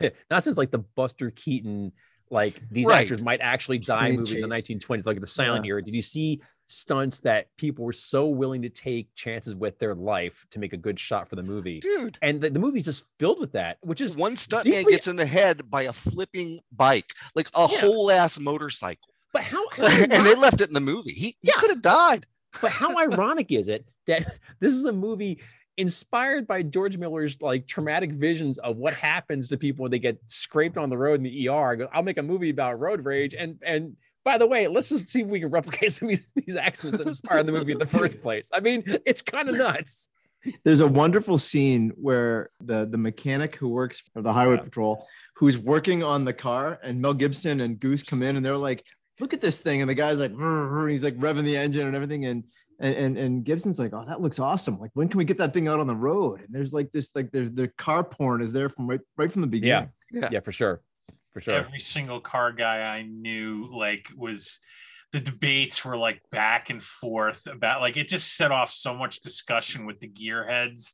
[0.00, 1.92] the not since like the Buster Keaton
[2.30, 3.02] like these Right.
[3.02, 5.70] actors might actually die Train movies in the 1920s like the silent Yeah.
[5.72, 9.94] era did you see stunts that people were so willing to take chances with their
[9.94, 12.18] life to make a good shot for the movie dude.
[12.22, 15.16] and the, the movie's just filled with that which is One stuntman deeply- gets in
[15.16, 17.78] the head by a flipping bike, like a Yeah.
[17.80, 21.12] whole ass motorcycle, but how, how and they left it in the movie.
[21.12, 21.54] He, he Yeah.
[21.58, 22.24] could have died.
[22.62, 24.24] but how ironic is it that
[24.60, 25.40] this is a movie
[25.76, 30.18] inspired by George Miller's like traumatic visions of what happens to people when they get
[30.28, 31.72] scraped on the road in the ER.
[31.72, 33.34] I go, I'll make a movie about road rage.
[33.34, 36.32] And and by the way, let's just see if we can replicate some of these,
[36.46, 38.48] these accidents that inspired the movie in the first place.
[38.54, 40.08] I mean, it's kind of nuts.
[40.64, 44.62] There's a wonderful scene where the the mechanic who works for the highway Yeah.
[44.62, 48.56] patrol, who's working on the car, and Mel Gibson and Goose come in and they're
[48.56, 48.84] like,
[49.20, 52.26] "Look at this thing," and the guy's like, he's like revving the engine and everything,
[52.26, 52.44] and
[52.80, 54.78] and and, and Gibson's like, "Oh, that looks awesome!
[54.78, 57.14] Like, when can we get that thing out on the road?" And there's like this,
[57.14, 59.90] like there's the car porn is there from right right from the beginning.
[60.12, 60.28] Yeah.
[60.30, 60.80] Yeah, for sure.
[61.32, 61.54] For sure.
[61.54, 64.60] every single car guy I knew like was
[65.14, 69.20] the debates were like back and forth about like it just set off so much
[69.20, 70.90] discussion with the gearheads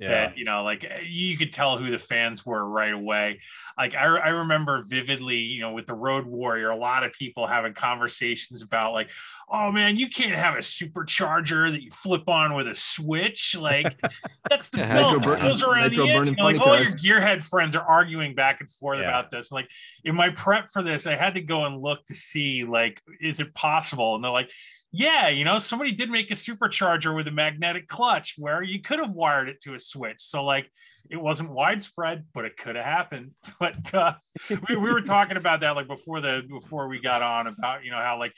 [0.00, 0.08] Yeah.
[0.08, 3.40] that you know like you could tell who the fans were right away
[3.76, 7.46] like I, I remember vividly you know with the road warrior a lot of people
[7.46, 9.10] having conversations about like
[9.50, 13.98] oh man you can't have a supercharger that you flip on with a switch like
[14.48, 16.26] that's the Nitro build burn- that goes around the end.
[16.30, 16.86] You know, like funny all your
[17.20, 19.08] gearhead friends are arguing back and forth Yeah.
[19.08, 19.68] about this like
[20.04, 23.40] in my prep for this i had to go and look to see like is
[23.40, 24.50] it possible and they're like
[24.90, 28.98] yeah, you know, somebody did make a supercharger with a magnetic clutch where you could
[28.98, 30.22] have wired it to a switch.
[30.22, 30.70] So, like,
[31.10, 33.32] it wasn't widespread, but it could have happened.
[33.60, 34.14] But uh,
[34.48, 37.90] we, we were talking about that like before the before we got on about you
[37.90, 38.32] know how like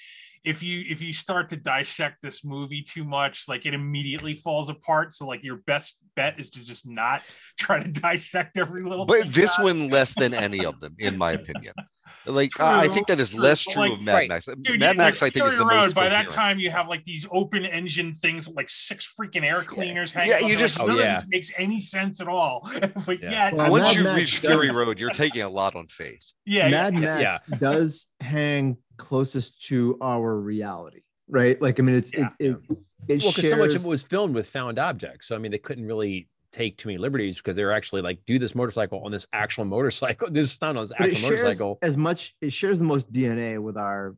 [0.44, 4.70] if you if you start to dissect this movie too much, like it immediately falls
[4.70, 5.14] apart.
[5.14, 7.22] So, like, your best bet is to just not
[7.58, 9.06] try to dissect every little.
[9.06, 11.74] But this one less than any of them, in my opinion.
[12.26, 14.28] Like I I think that is true, less but true like- of Mad Right.
[14.28, 14.44] Max.
[14.46, 16.30] Dude, Mad you- Max, I think, is the Road, most By that coherent.
[16.30, 20.34] time, you have like these open engine things, with, like six freaking air cleaners hanging.
[20.34, 21.16] Oh, yeah, you just- like, Oh, none yeah.
[21.18, 22.68] of this makes any sense at all.
[23.06, 23.30] but Yeah.
[23.30, 26.24] yeah, Well, Once Mad you Max reach Fury Road, you're taking a lot on faith.
[26.46, 26.90] yeah, yeah.
[26.90, 31.60] Mad Max does hang closest to our reality, right?
[31.60, 32.28] Like, I mean, it's Yeah.
[32.38, 32.76] it, it,
[33.08, 35.26] it well, because so much of it was filmed with found objects.
[35.28, 38.38] So I mean, they couldn't really take too many liberties because they're actually like do
[38.38, 41.78] this motorcycle on this actual motorcycle, this stunt on this but actual motorcycle.
[41.82, 42.34] as much.
[42.40, 44.16] It shares the most DNA with our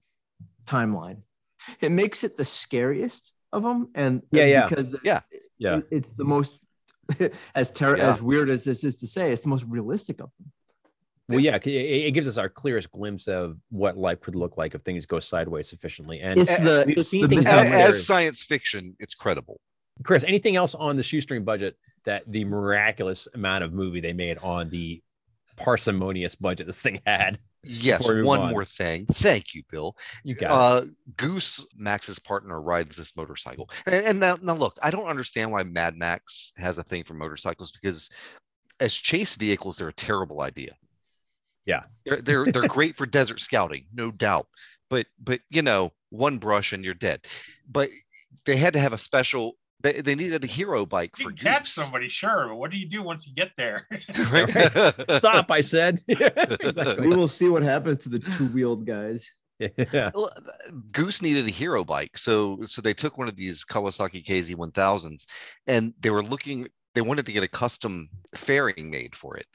[0.66, 1.18] timeline.
[1.80, 4.68] It makes it the scariest of them, and Yeah, yeah.
[4.68, 5.20] because Yeah.
[5.58, 5.80] Yeah.
[5.90, 6.58] it's the most
[7.54, 8.14] as ter- Yeah.
[8.14, 10.52] as weird as this is to say, it's the most realistic of them.
[11.28, 14.74] Well, yeah, it, it gives us our clearest glimpse of what life could look like
[14.74, 16.20] if things go sideways sufficiently.
[16.20, 19.60] And It's the it's the things As, as science fiction, it's credible.
[20.02, 24.38] Chris, anything else on the shoestring budget that the miraculous amount of movie they made
[24.38, 25.02] on the
[25.56, 27.38] parsimonious budget this thing had?
[27.64, 28.50] Yes, Before we move one on.
[28.50, 29.06] more thing.
[29.06, 29.96] Thank you, Bill.
[30.24, 30.86] You got Uh,
[31.16, 33.70] Goose, Max's partner, rides this motorcycle.
[33.86, 37.14] And, and now, now, look, I don't understand why Mad Max has a thing for
[37.14, 38.10] motorcycles because,
[38.80, 40.74] as chase vehicles, they're a terrible idea.
[41.64, 41.82] Yeah.
[42.04, 44.48] they're they're, they're great for desert scouting, no doubt.
[44.90, 47.20] But but you know, one brush and you're dead.
[47.70, 47.90] But
[48.44, 49.52] they had to have a special.
[49.82, 52.78] They, they needed a hero bike You for can catch somebody, sure, but what do
[52.78, 53.88] you do once you get there?
[55.18, 56.02] Stop, I said.
[56.08, 59.28] We will see what happens to the two wheeled guys.
[59.58, 60.10] Yeah.
[60.90, 65.26] Goose needed a hero bike, so so they took one of these Kawasaki KZ1000s,
[65.66, 66.66] and they were looking.
[66.94, 69.46] They wanted to get a custom fairing made for it,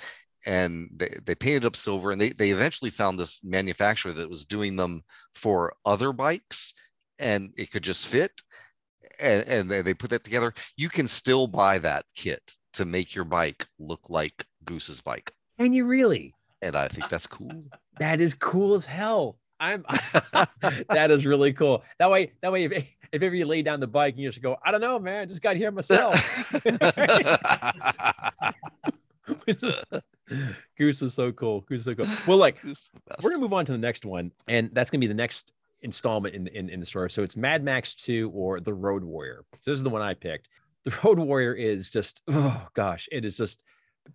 [0.45, 2.11] and they, they painted up silver.
[2.11, 5.03] And they they eventually found this manufacturer that was doing them
[5.35, 6.73] for other bikes,
[7.19, 8.31] and it could just fit.
[9.19, 10.53] And and they put that together.
[10.75, 15.73] You can still buy that kit to make your bike look like Goose's bike, And
[15.73, 17.63] you really, and I think that's cool.
[17.99, 19.37] that is cool as hell.
[19.59, 19.83] I'm
[20.89, 21.83] that is really cool.
[21.99, 22.71] That way, that way, if,
[23.11, 25.21] if ever you lay down the bike and you just go, I don't know, man,
[25.21, 26.13] I just got here myself.
[30.77, 31.61] Goose is so cool.
[31.61, 32.05] Goose is so cool.
[32.27, 33.23] Well, like Goose is the best.
[33.23, 36.35] we're gonna move on to the next one, and that's gonna be the next installment
[36.35, 37.09] in, in in the story.
[37.09, 39.43] So it's Mad Max 2 or The Road Warrior.
[39.59, 40.49] So this is the one I picked.
[40.85, 43.63] The Road Warrior is just oh gosh, it is just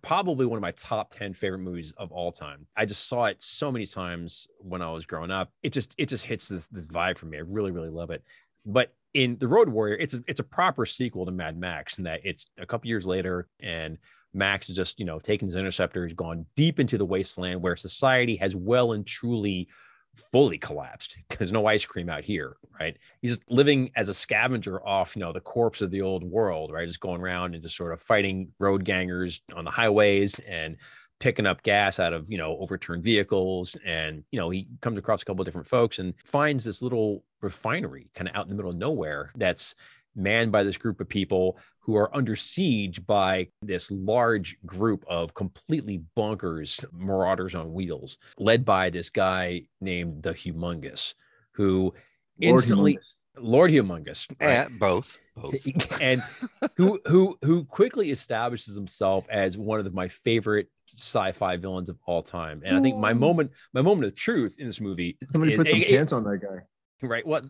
[0.01, 2.65] probably one of my top 10 favorite movies of all time.
[2.75, 5.51] I just saw it so many times when I was growing up.
[5.61, 7.37] It just it just hits this this vibe for me.
[7.37, 8.23] I really really love it.
[8.65, 12.05] But in The Road Warrior, it's a it's a proper sequel to Mad Max in
[12.05, 13.97] that it's a couple years later and
[14.33, 17.75] Max is just, you know, taking his interceptor, he's gone deep into the wasteland where
[17.75, 19.67] society has well and truly
[20.15, 22.97] fully collapsed because no ice cream out here, right?
[23.21, 26.71] He's just living as a scavenger off, you know, the corpse of the old world,
[26.71, 26.87] right?
[26.87, 30.77] Just going around and just sort of fighting road gangers on the highways and
[31.19, 33.77] picking up gas out of, you know, overturned vehicles.
[33.85, 37.23] And, you know, he comes across a couple of different folks and finds this little
[37.41, 39.75] refinery kind of out in the middle of nowhere that's
[40.15, 45.33] manned by this group of people who are under siege by this large group of
[45.33, 51.13] completely bonkers marauders on wheels, led by this guy named the Humongous,
[51.51, 51.93] who
[52.41, 52.99] Lord instantly, Humongous.
[53.39, 54.67] Lord Humongous, right?
[54.67, 55.17] And both.
[55.35, 55.55] Both.
[56.01, 56.21] and
[56.77, 61.97] who who who quickly establishes himself as one of the, my favorite sci-fi villains of
[62.05, 62.61] all time.
[62.63, 65.67] And I think my moment, my moment of truth in this movie, Somebody is- put
[65.67, 66.59] some it- it- pants on that guy.
[67.09, 67.25] right?
[67.25, 67.45] What,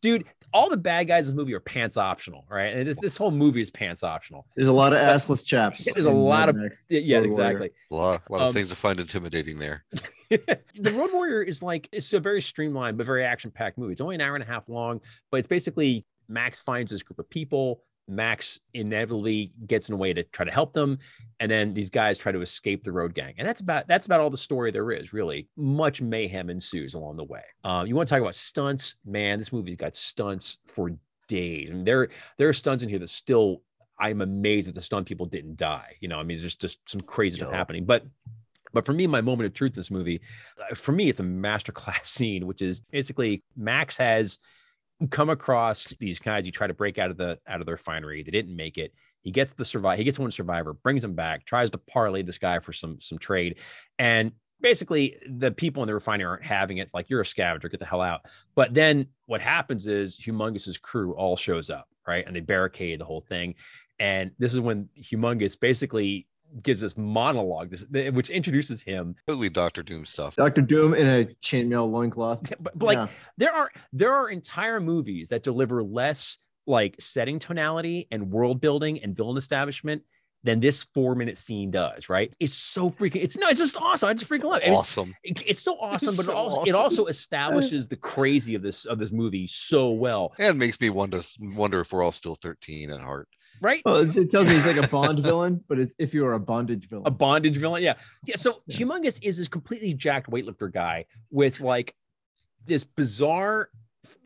[0.00, 0.24] dude?
[0.52, 2.74] All the bad guys in the movie are pants optional, right?
[2.76, 4.46] And this, this whole movie is pants optional.
[4.56, 5.84] There's a lot of assless chaps.
[5.92, 6.78] There's a lot of- Max.
[6.88, 7.26] Yeah, yeah, Warrior.
[7.30, 7.70] exactly.
[7.90, 9.84] A lot, a lot Um, of things to find intimidating there.
[10.30, 13.92] the Road Warrior is like it's a very streamlined but very action-packed movie.
[13.92, 17.18] It's only an hour and a half long, but it's basically Max finds this group
[17.18, 17.82] of people.
[18.08, 20.98] Max inevitably gets in a way to try to help them,
[21.40, 23.34] and then these guys try to escape the road gang.
[23.38, 25.12] And that's about that's about all the story there is.
[25.12, 27.42] Really, much mayhem ensues along the way.
[27.64, 29.38] Um, you want to talk about stunts, man?
[29.38, 30.92] This movie's got stunts for
[31.28, 33.62] days, and there there are stunts in here that still.
[33.98, 35.96] I'm amazed that the stunt people didn't die.
[36.00, 37.86] You know, I mean, there's just some crazy stuff happening.
[37.86, 38.04] But
[38.76, 40.20] but for me, my moment of truth in this movie,
[40.70, 44.38] uh, for me, it's a masterclass scene, which is basically Max has
[45.10, 46.44] come across these guys.
[46.44, 48.22] He tried to break out of the out of the refinery.
[48.22, 48.92] They didn't make it.
[49.22, 49.98] He gets the survive.
[49.98, 53.18] He gets one survivor, brings him back, tries to parlay this guy for some some
[53.18, 53.56] trade,
[53.98, 56.90] and basically the people in the refinery aren't having it.
[56.94, 58.26] Like you're a scavenger, get the hell out.
[58.54, 63.04] But then what happens is Humongous's crew all shows up, right, and they barricade the
[63.04, 63.54] whole thing.
[63.98, 66.26] And this is when Humongous basically
[66.62, 69.14] gives this monologue, this which introduces him.
[69.26, 70.36] Totally Doctor Doom stuff.
[70.36, 72.40] Doctor Doom in a chainmail loincloth.
[72.60, 73.08] But, but like Yeah.
[73.36, 79.00] there are there are entire movies that deliver less like setting tonality and world building
[79.02, 80.02] and villain establishment
[80.42, 84.08] than this four minute scene does right it's so freaking it's no it's just awesome
[84.08, 85.14] i just freaking love it It's- Awesome.
[85.24, 88.84] it- it's so awesome but so it also it also establishes the crazy of this
[88.84, 92.90] of this movie so well And makes me wonder wonder if we're all still 13
[92.90, 93.28] at heart.
[93.60, 96.34] Right Well, it, tells me he's like a Bond villain, but it's, if you are
[96.34, 97.82] a bondage villain, a bondage villain.
[97.82, 97.94] Yeah.
[98.24, 98.36] Yeah.
[98.36, 98.78] So Yes.
[98.78, 101.94] humongous is this completely jacked weightlifter guy with like
[102.66, 103.70] this bizarre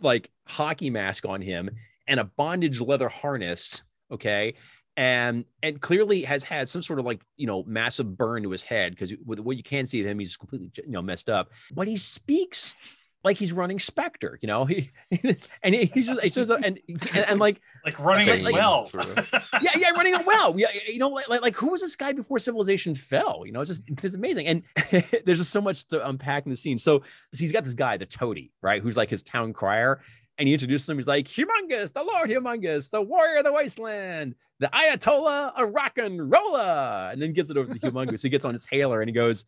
[0.01, 1.71] like hockey mask on him
[2.07, 3.83] and a bondage leather harness.
[4.11, 4.55] Okay.
[4.97, 8.63] And and clearly has had some sort of like you know massive burn to his
[8.63, 11.51] head because with what you can see of him, he's completely you know messed up.
[11.73, 12.77] But he speaks
[13.25, 14.65] like he's running Spectre, you know.
[14.71, 14.91] He
[15.63, 18.55] and he, he just he shows up and, and and like like running Like- like-
[18.55, 18.89] well.
[19.61, 20.59] yeah, yeah, running it well.
[20.59, 23.43] Yeah, you know, like, like, like who was this guy before civilization fell?
[23.45, 24.47] You know, it's just it's amazing.
[24.47, 24.63] And
[25.25, 26.79] there's just so much to unpack in the scene.
[26.79, 30.01] So, so he's got this guy, the toady, right, who's like his town crier.
[30.39, 30.97] And he introduces him.
[30.97, 35.99] He's like, Humongous, the Lord Humongous, the warrior of the wasteland, the Ayatollah of rock
[35.99, 37.11] and rolla.
[37.13, 38.23] And then gives it over to Humongous.
[38.23, 39.45] He gets on his hailer and he goes,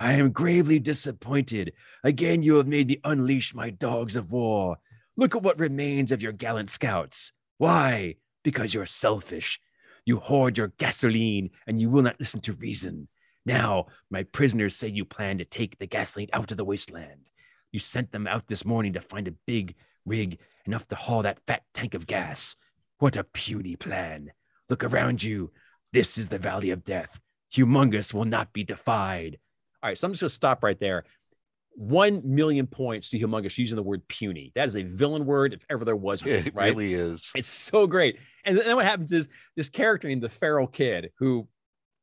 [0.00, 1.72] I am gravely disappointed.
[2.04, 4.78] Again, you have made me unleash my dogs of war.
[5.16, 7.32] Look at what remains of your gallant scouts.
[7.58, 8.16] Why?
[8.42, 9.60] Because you're selfish.
[10.04, 13.08] You hoard your gasoline and you will not listen to reason.
[13.46, 17.28] Now, my prisoners say you plan to take the gasoline out of the wasteland.
[17.72, 21.40] You sent them out this morning to find a big rig enough to haul that
[21.46, 22.56] fat tank of gas.
[22.98, 24.32] What a puny plan.
[24.68, 25.52] Look around you.
[25.92, 27.20] This is the valley of death.
[27.54, 29.38] Humongous will not be defied.
[29.82, 31.04] All right, so I'm just going to stop right there.
[31.76, 34.52] One million points to Humongous using the word puny.
[34.54, 36.70] That is a villain word if ever there was one, It right?
[36.74, 37.30] really is.
[37.34, 38.18] It's so great.
[38.44, 41.48] And then what happens is this character named the feral kid who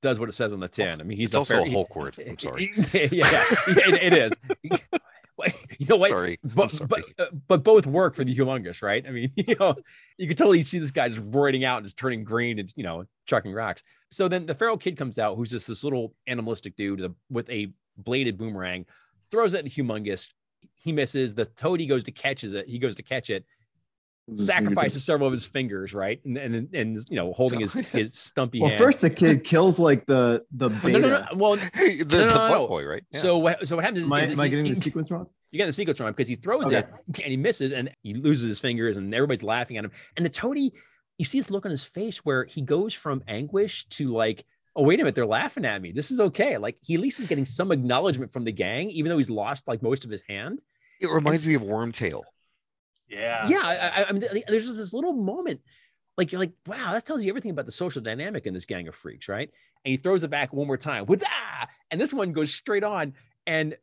[0.02, 1.02] does what it says on the tin.
[1.02, 2.16] I mean, he's It's also fer- a Hulk word.
[2.26, 2.72] I'm sorry.
[2.94, 4.34] yeah, yeah, it, it is.
[5.80, 6.10] you know what?
[6.10, 6.40] Sorry.
[6.44, 6.88] But, sorry.
[6.88, 9.06] but, uh, but both work for the humongous, right?
[9.08, 9.76] I mean, you know,
[10.18, 12.84] you can totally see this guy just roiding out and just turning green and, you
[12.84, 13.84] know, chucking rocks.
[14.10, 17.72] So then the feral kid comes out, who's just this little animalistic dude with a
[17.98, 18.86] bladed boomerang,
[19.32, 20.30] throws it at the humongous.
[20.76, 21.36] He misses.
[21.36, 22.68] The toady goes to catches it.
[22.68, 23.46] He goes to catch it,
[24.36, 26.20] sacrifices several of his fingers, right?
[26.26, 28.80] And and, and you know, holding his his stumpy Well, hand.
[28.80, 31.00] first the kid kills like the the Well, beta.
[31.00, 31.26] no, no, no.
[31.36, 32.68] Well, Hey, the, no, the no, butt no.
[32.68, 33.04] boy, right?
[33.12, 33.20] Yeah.
[33.22, 33.68] so what?
[33.68, 35.28] So what happens is, Am I, is am I getting he- the sequence wrong?
[35.52, 36.80] You get the sequence from him because he throws Okay.
[36.80, 39.92] it and he misses and he loses his fingers and everybody's laughing at him.
[40.18, 40.72] And the toady,
[41.18, 44.84] you see this look on his face where he goes from anguish to like, oh
[44.84, 45.92] wait a minute, they're laughing at me.
[45.92, 46.58] This is okay.
[46.58, 49.68] Like he at least is getting some acknowledgement from the gang, even though he's lost
[49.68, 50.62] like most of his hand.
[51.00, 52.24] it reminds me of Wormtail.
[53.10, 53.48] Yeah.
[53.48, 55.62] yeah, I, I- I mean, there's just this little moment,
[56.18, 58.88] like you're like, wow, that tells you everything about the social dynamic in this gang
[58.90, 59.50] of freaks, right?
[59.86, 61.24] And he throws it back one more time, What's
[61.90, 63.14] and this one goes straight on.
[63.46, 63.78] And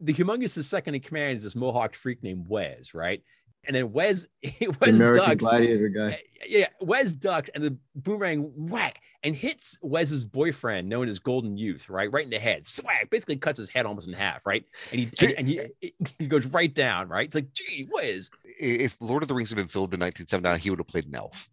[0.00, 3.22] the humongous's second in command is this mohawked freak named Wez, right?
[3.66, 6.20] And then Wez, The Wez American ducks, Gladiator guy.
[6.46, 11.88] yeah, Wez ducks, and the boomerang whack and hits Wez's boyfriend, known as Golden Youth,
[11.88, 12.66] right, right in the head.
[12.66, 14.64] Swag, basically cuts his head almost in half, right?
[14.92, 17.26] And he and, and he, he goes right down, right?
[17.26, 20.70] It's like, gee, Wez, If Lord of the Rings had been filmed in 1979, he
[20.70, 21.48] would have played an elf.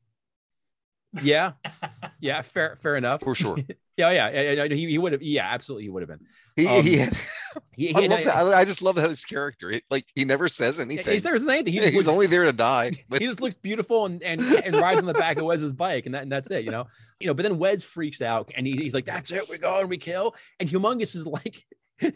[1.22, 1.54] Yeah.
[2.24, 3.22] Yeah, fair, fair enough.
[3.22, 3.58] for sure.
[3.98, 5.22] Yeah, yeah, yeah, yeah, he, he would have.
[5.22, 6.26] Yeah, absolutely, he would have been.
[6.56, 7.16] He, Um, he had,
[7.76, 8.36] He, he, I love that.
[8.38, 9.70] I, I just love how his character.
[9.70, 11.04] It, like he never says anything.
[11.06, 11.74] He never says anything.
[11.74, 13.04] He just He's looks, only there to die.
[13.10, 16.06] But he just looks beautiful and, and and rides on the back of Wez's bike,
[16.06, 16.86] and that and that's it, you know.
[17.20, 19.80] You know, but then Wez freaks out and he, he's like, "That's it, we go
[19.82, 21.64] and we kill." And Humongous is like,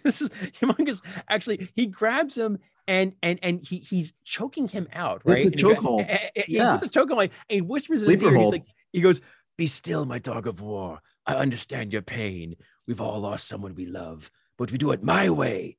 [0.03, 5.21] "This is Humongous." Actually, he grabs him and and and he he's choking him out,
[5.25, 5.45] It's a right?
[5.45, 6.01] And he gra- chokehold.
[6.01, 6.71] eh, eh, eh, He Yeah.
[6.71, 8.41] puts a choke on like, and he whispers in his Sleeper ear.
[8.41, 9.21] He's like, he goes,
[9.57, 10.99] "Be still, my dog of war.
[11.25, 12.55] I understand your pain.
[12.87, 15.77] We've all lost someone we love, but we do it my way.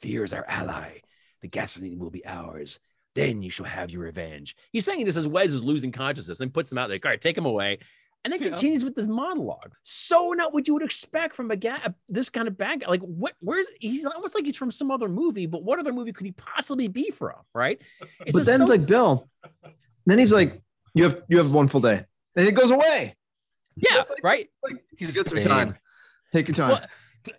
[0.00, 0.98] Fear is our ally.
[1.42, 2.78] The gasoline will be ours.
[3.14, 4.54] Then you shall have your revenge.
[4.72, 7.20] He's saying this as Wez is losing consciousness, then puts him out like, all right,
[7.20, 7.78] take him away.
[8.24, 8.48] And then Yeah.
[8.48, 9.72] continues with this monologue.
[9.84, 12.88] So not what you would expect from a guy, this kind of bad guy.
[12.88, 13.34] Like, what?
[13.40, 16.32] Where's he's almost like he's from some other movie, but what other movie could he
[16.32, 17.36] possibly be from?
[17.54, 17.80] Right?
[18.26, 19.28] It's but then so- like Bill,
[20.06, 20.60] then he's like,
[20.94, 22.04] "You have you have one full day,"
[22.38, 23.16] and it goes away.
[23.76, 24.48] yeah, right.
[24.62, 25.48] Like he's get some vain.
[25.48, 25.78] time.
[26.32, 26.70] Take your time.
[26.70, 26.86] Well,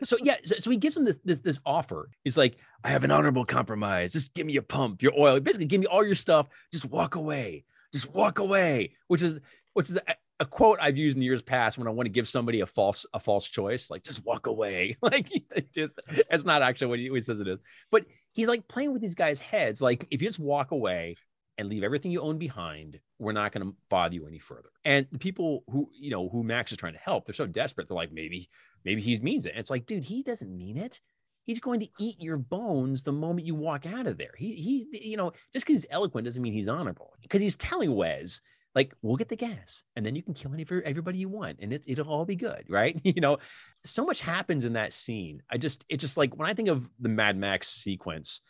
[0.03, 2.09] so yeah, so, so he gives him this, this this offer.
[2.23, 4.11] He's like, I have an honorable compromise.
[4.11, 5.39] Just give me your pump, your oil.
[5.39, 6.47] Basically, give me all your stuff.
[6.73, 7.63] Just walk away.
[7.93, 8.91] Just walk away.
[9.07, 9.39] Which is
[9.73, 12.27] which is a, a quote I've used in years past when I want to give
[12.27, 13.89] somebody a false a false choice.
[13.89, 14.97] Like just walk away.
[15.01, 17.59] like it just it's not actually what he, what he says it is.
[17.89, 19.81] But he's like playing with these guys' heads.
[19.81, 21.15] Like if you just walk away
[21.59, 24.69] and leave everything you own behind, we're not going to bother you any further.
[24.85, 27.87] And the people who you know who Max is trying to help, they're so desperate.
[27.87, 28.49] They're like, maybe
[28.83, 29.51] maybe he means it.
[29.51, 30.99] And it's like, dude, he doesn't mean it.
[31.43, 34.33] He's going to eat your bones the moment you walk out of there.
[34.37, 37.13] He he's you know just because he's eloquent doesn't mean he's honorable.
[37.21, 38.41] Because he's telling Wez
[38.75, 41.73] like, we'll get the gas, and then you can kill any everybody you want, and
[41.73, 42.99] it, it'll all be good, right?
[43.03, 43.39] You know,
[43.83, 45.41] so much happens in that scene.
[45.51, 48.41] I just it just like when I think of the Mad Max sequence,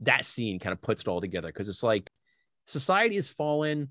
[0.00, 2.10] that scene kind of puts it all together because it's like
[2.66, 3.88] society has fallen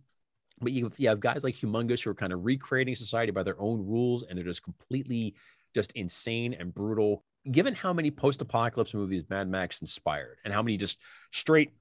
[0.61, 3.59] but you, you have guys like Humungus who are kind of recreating society by their
[3.59, 5.35] own rules and they're just completely
[5.73, 7.23] just insane and brutal.
[7.51, 10.97] Given how many post-apocalypse movies mad max inspired and how many just
[11.31, 11.73] straight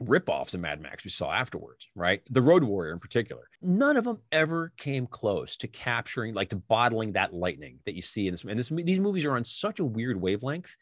[0.00, 2.22] rip-offs of mad max we saw afterwards right?
[2.30, 3.48] The road warrior in particular.
[3.62, 8.02] None of them ever came close to capturing like to bottling that lightning that you
[8.02, 10.76] see in this and this these movies are on such a weird wavelength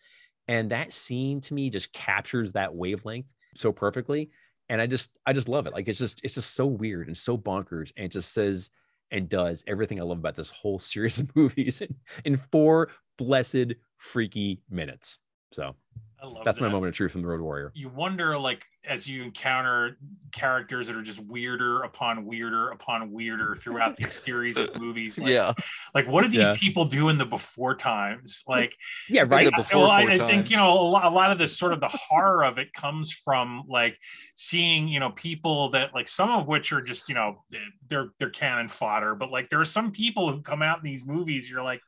[0.46, 4.30] and that scene to me just captures that wavelength so perfectly
[4.68, 5.72] and I just I just love it.
[5.72, 8.70] Like it's just it's just so weird and so bonkers, and it just says
[9.10, 13.74] and does everything I love about this whole series of movies in, in four blessed
[13.96, 15.18] freaky minutes.
[15.52, 15.74] So
[16.20, 17.70] I love that's my moment of truth from the Road Warrior.
[17.74, 19.98] you wonder like as you encounter
[20.32, 25.30] characters that are just weirder upon weirder upon weirder throughout these series of movies like,
[25.30, 25.52] yeah,
[25.94, 26.56] like what did these Yeah.
[26.56, 28.72] people do in the before times like
[29.08, 29.44] Yeah, right.
[29.44, 31.56] that before well, I, four I think you know a lot, a lot of this
[31.56, 33.96] sort of the horror of it comes from like
[34.36, 37.44] seeing you know people that like some of which are just you know
[37.88, 41.04] they're they're cannon fodder but like there are some people who come out in these
[41.06, 41.80] movies you're like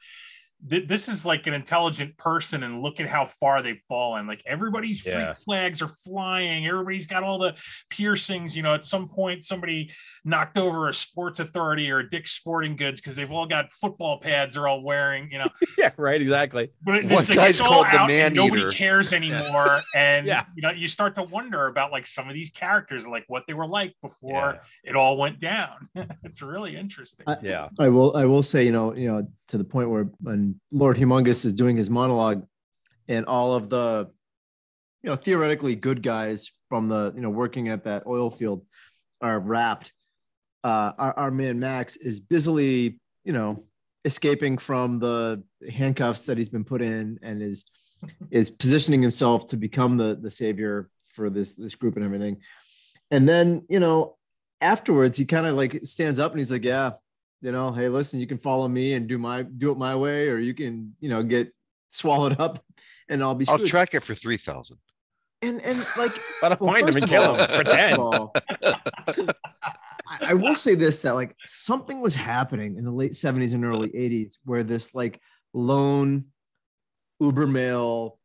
[0.69, 4.43] th- this is like an intelligent person and look at how far they've fallen like
[4.47, 5.35] everybody's freak Yeah.
[5.35, 7.55] flags are flying everybody's got all the
[7.89, 9.91] piercings you know at some point somebody
[10.25, 14.21] knocked over a sports authority or a dick's sporting goods because they've all got football
[14.21, 16.21] pads they're all wearing you know yeah, right.
[16.21, 16.71] Exactly.
[16.83, 18.77] but it, One it's, guy's it's called the out and nobody man-eater.
[18.77, 20.45] cares anymore and Yeah.
[20.55, 23.55] you know you start to wonder about like some of these characters like what they
[23.55, 24.91] were like before Yeah.
[24.91, 25.89] it all went down
[26.25, 27.69] it's really interesting I- Yeah.
[27.79, 30.97] I will I will say, you know, you know, to the point where when Lord
[30.97, 32.47] Humungus is doing his monologue
[33.09, 34.11] and all of the
[35.03, 38.65] you know theoretically good guys from the you know working at that oil field
[39.21, 39.93] are wrapped.
[40.63, 43.65] Uh our, our man Max is busily, you know,
[44.05, 47.65] escaping from the handcuffs that he's been put in and is
[48.31, 52.39] is positioning himself to become the the savior for this this group and everything.
[53.11, 54.17] And then, you know,
[54.61, 56.93] afterwards he kind of like stands up and he's like, Yeah,
[57.43, 60.29] you know, hey, listen, you can follow me and do my do it my way,
[60.29, 61.53] or you can, you know, get
[61.91, 62.63] swallowed up
[63.09, 64.77] and I'll be I'll track it for three thousand.
[65.43, 67.47] and and like Let us well, find him and kill all- him.
[67.49, 67.97] Pretend.
[67.99, 68.33] all,
[70.09, 73.65] I, I will say this that like something was happening in the late 70s and
[73.65, 75.21] early 80s where this like
[75.53, 76.27] lone
[77.21, 78.19] uber male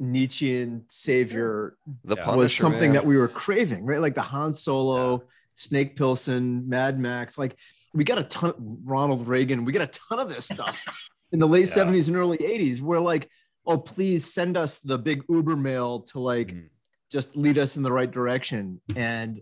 [0.00, 2.24] Nietzschean savior The Yeah.
[2.24, 2.92] Punisher was something man.
[2.94, 4.00] that we were craving, right?
[4.00, 5.24] Like the Han Solo,
[5.56, 7.36] Snake Plissken, Mad Max.
[7.36, 7.56] Like
[7.94, 8.54] we got a ton.
[8.84, 9.64] Ronald Reagan.
[9.64, 10.84] We got a ton of this stuff
[11.32, 11.84] in the late Yeah.
[11.84, 12.80] '70s and early '80s.
[12.80, 13.28] We're like,
[13.66, 16.68] oh, please send us the big Uber mail to like Mhm.
[17.10, 18.80] just lead us in the right direction.
[18.96, 19.40] And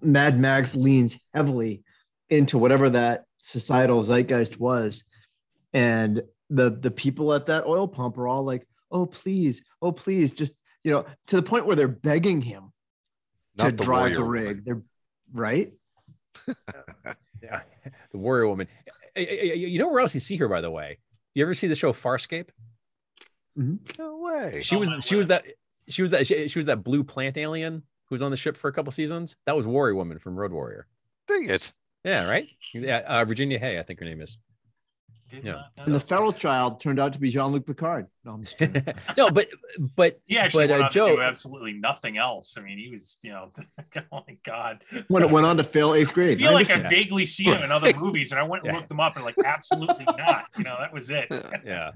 [0.00, 1.82] Mad Max leans heavily
[2.30, 5.04] into whatever that societal zeitgeist was,
[5.72, 10.32] and the the people at that oil pump are all like, oh please, oh please,
[10.32, 12.72] just you know, to the point where they're begging him
[13.56, 14.64] to the drive the rig.
[14.64, 14.82] They're
[15.32, 15.72] right.
[17.44, 17.60] Yeah.
[18.12, 18.66] The warrior woman.
[19.14, 20.98] You know where else you see her, by the way?
[21.34, 22.48] You ever see the show Farscape?
[23.56, 24.60] No way.
[24.62, 25.44] She was my she was that
[25.88, 28.56] she was that she, she was that blue plant alien who was on the ship
[28.56, 29.36] for a couple seasons.
[29.46, 30.86] That was Warrior Woman from Road Warrior.
[31.26, 31.72] Dang it.
[32.04, 32.50] Yeah, right.
[32.72, 34.36] Yeah, uh, Virginia Hey, I think her name is.
[35.30, 35.52] Did Yeah.
[35.52, 36.06] not And the that.
[36.06, 38.06] feral child turned out to be Jean-Luc Picard.
[38.24, 38.60] No, I'm just
[39.16, 39.48] no, but
[39.96, 42.54] but He actually but went uh, on to Joe, do absolutely nothing else.
[42.58, 43.50] I mean, he was, you know,
[44.12, 44.84] oh my god.
[45.08, 46.38] when it went on to fail eighth I grade.
[46.38, 46.70] feel like.
[46.70, 48.76] I've vaguely seen him in other movies, and I went and Yeah.
[48.78, 50.44] looked them up, and like, absolutely not.
[50.58, 51.26] You know, that was it.
[51.64, 51.90] yeah,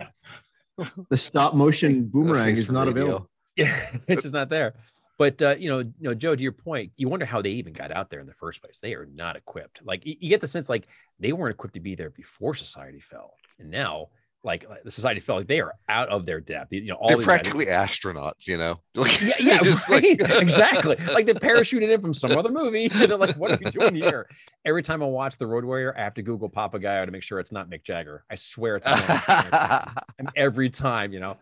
[1.10, 3.02] the stop motion boomerang is not radio.
[3.02, 3.30] available.
[3.56, 4.74] yeah, it's just not there.
[5.18, 7.72] But uh, you know, you know, Joe, to your point, you wonder how they even
[7.72, 8.78] got out there in the first place.
[8.80, 9.80] They are not equipped.
[9.84, 10.86] Like you, get the sense like
[11.18, 14.08] they weren't equipped to be there before society fell, and now
[14.44, 16.72] like the society fell, like they are out of their depth.
[16.72, 18.78] You know, all They're these guys- practically astronauts, you know?
[18.94, 20.20] Like, Yeah, yeah, right.
[20.20, 20.96] like- exactly.
[21.12, 22.84] Like they parachuted in from some other movie.
[22.84, 24.28] And they're like, what are you doing here?
[24.64, 27.24] Every time I watch The Road Warrior, I have to Google Papa Pappagallo to make
[27.24, 28.24] sure it's not Mick Jagger.
[28.30, 30.04] I swear it's not.
[30.20, 31.36] and every time, you know.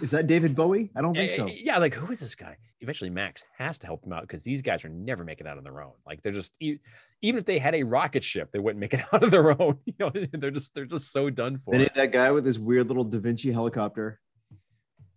[0.00, 0.90] Is that David Bowie?
[0.96, 1.46] I don't think Eh, so.
[1.46, 2.56] Yeah, like who is this guy?
[2.80, 5.64] Eventually, Max has to help him out because these guys are never making out on
[5.64, 5.92] their own.
[6.06, 6.78] Like they're just e-
[7.22, 9.78] even if they had a rocket ship, they wouldn't make it out on their own.
[9.86, 11.72] You know, they're just they're just so done for.
[11.72, 14.20] They need that guy with his weird little Da Vinci helicopter,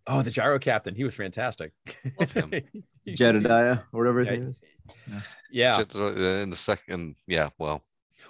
[0.08, 1.72] Oh, the gyro captain, he was fantastic.
[2.20, 2.52] Love him.
[3.08, 4.36] Jedediah, or whatever his Yeah.
[4.38, 4.62] name is.
[5.52, 5.84] Yeah.
[5.84, 7.84] Just, uh, in the second, yeah, well,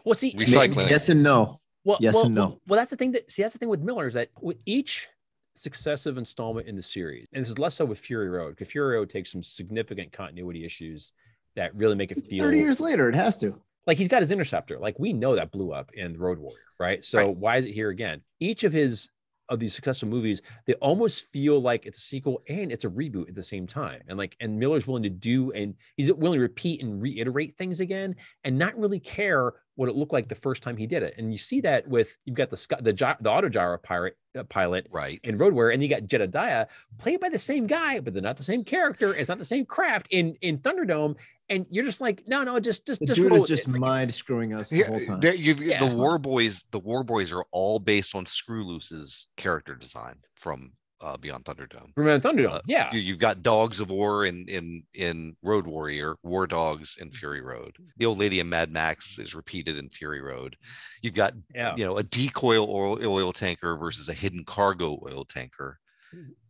[0.04, 0.90] Well, see, Recycling.
[0.90, 1.62] Yes and no.
[1.86, 2.42] Well, Yes well, and no.
[2.42, 4.58] Well, well, that's the thing that see that's the thing with Miller is that with
[4.66, 5.08] each
[5.56, 8.96] successive installment in the series, and this is less so with Fury Road, because Fury
[8.96, 11.14] Road takes some significant continuity issues
[11.56, 13.60] that really make it It's feel 30 years later, it has to.
[13.88, 14.80] like he's got his interceptor.
[14.80, 17.04] Like we know that blew up in Road Warrior, right?
[17.04, 17.36] So Right.
[17.36, 18.22] why is it here again?
[18.40, 19.10] Each of his
[19.50, 23.28] of these successful movies, they almost feel like it's a sequel and it's a reboot
[23.28, 24.02] at the same time.
[24.08, 27.82] And like, and Miller's willing to do and he's willing to repeat and reiterate things
[27.82, 29.52] again and not really care
[29.82, 31.16] what it looked like the first time he did it.
[31.18, 34.86] And you see that with you've got the the the auto gyro pirate uh, pilot
[34.92, 35.20] right.
[35.24, 36.68] in Road Warrior, and you got Jedediah
[37.00, 39.16] played by the same guy, but they're not the same character.
[39.16, 41.16] It's not the same craft in in Thunderdome.
[41.50, 43.72] And you're just like, no, no, just just The just dude is just it.
[43.72, 45.20] Like, mind screwing us the whole time.
[45.20, 45.84] there- you've- Yeah.
[45.84, 50.72] the War Boys, the War Boys are all based on Scrooloose's character design from
[51.02, 51.92] uh, Beyond Thunderdome.
[51.96, 52.54] Remember Thunderdome?
[52.54, 52.90] Uh, yeah.
[52.94, 57.42] You, you've got Dogs of War in in in Road Warrior, War Dogs in Fury
[57.42, 57.76] Road.
[57.98, 60.56] The old lady in Mad Max is repeated in Fury Road.
[61.02, 61.76] You've got Yeah.
[61.76, 65.80] you know a decoy oil, oil tanker versus a hidden cargo oil tanker.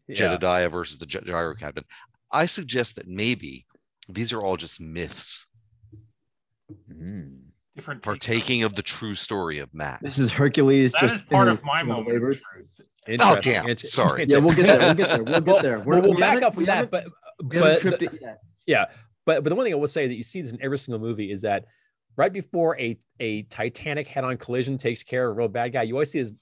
[0.07, 0.15] yeah.
[0.15, 1.85] Jedediah versus the gyro captain.
[2.31, 3.65] I suggest that maybe
[4.09, 5.47] these are all just myths
[6.91, 7.50] Mm.
[7.75, 9.99] Different partaking of the true story of Matt.
[10.01, 12.81] This is Hercules That just is part in of my you know, moment of truth.
[13.19, 13.67] Oh damn!
[13.69, 14.25] Inter- Sorry.
[14.27, 14.79] Yeah, we'll get there.
[14.79, 15.23] We'll get there.
[15.23, 15.79] We'll get Well, there.
[15.79, 17.05] well, we'll we back haven't- up from that, but
[17.41, 18.39] but the- it yet.
[18.67, 18.85] yeah,
[19.25, 20.99] but but the one thing I will say that you see this in every single
[20.99, 21.63] movie is that
[22.17, 25.93] right before a a Titanic head-on collision takes care of a real bad guy, you
[25.95, 26.33] always see this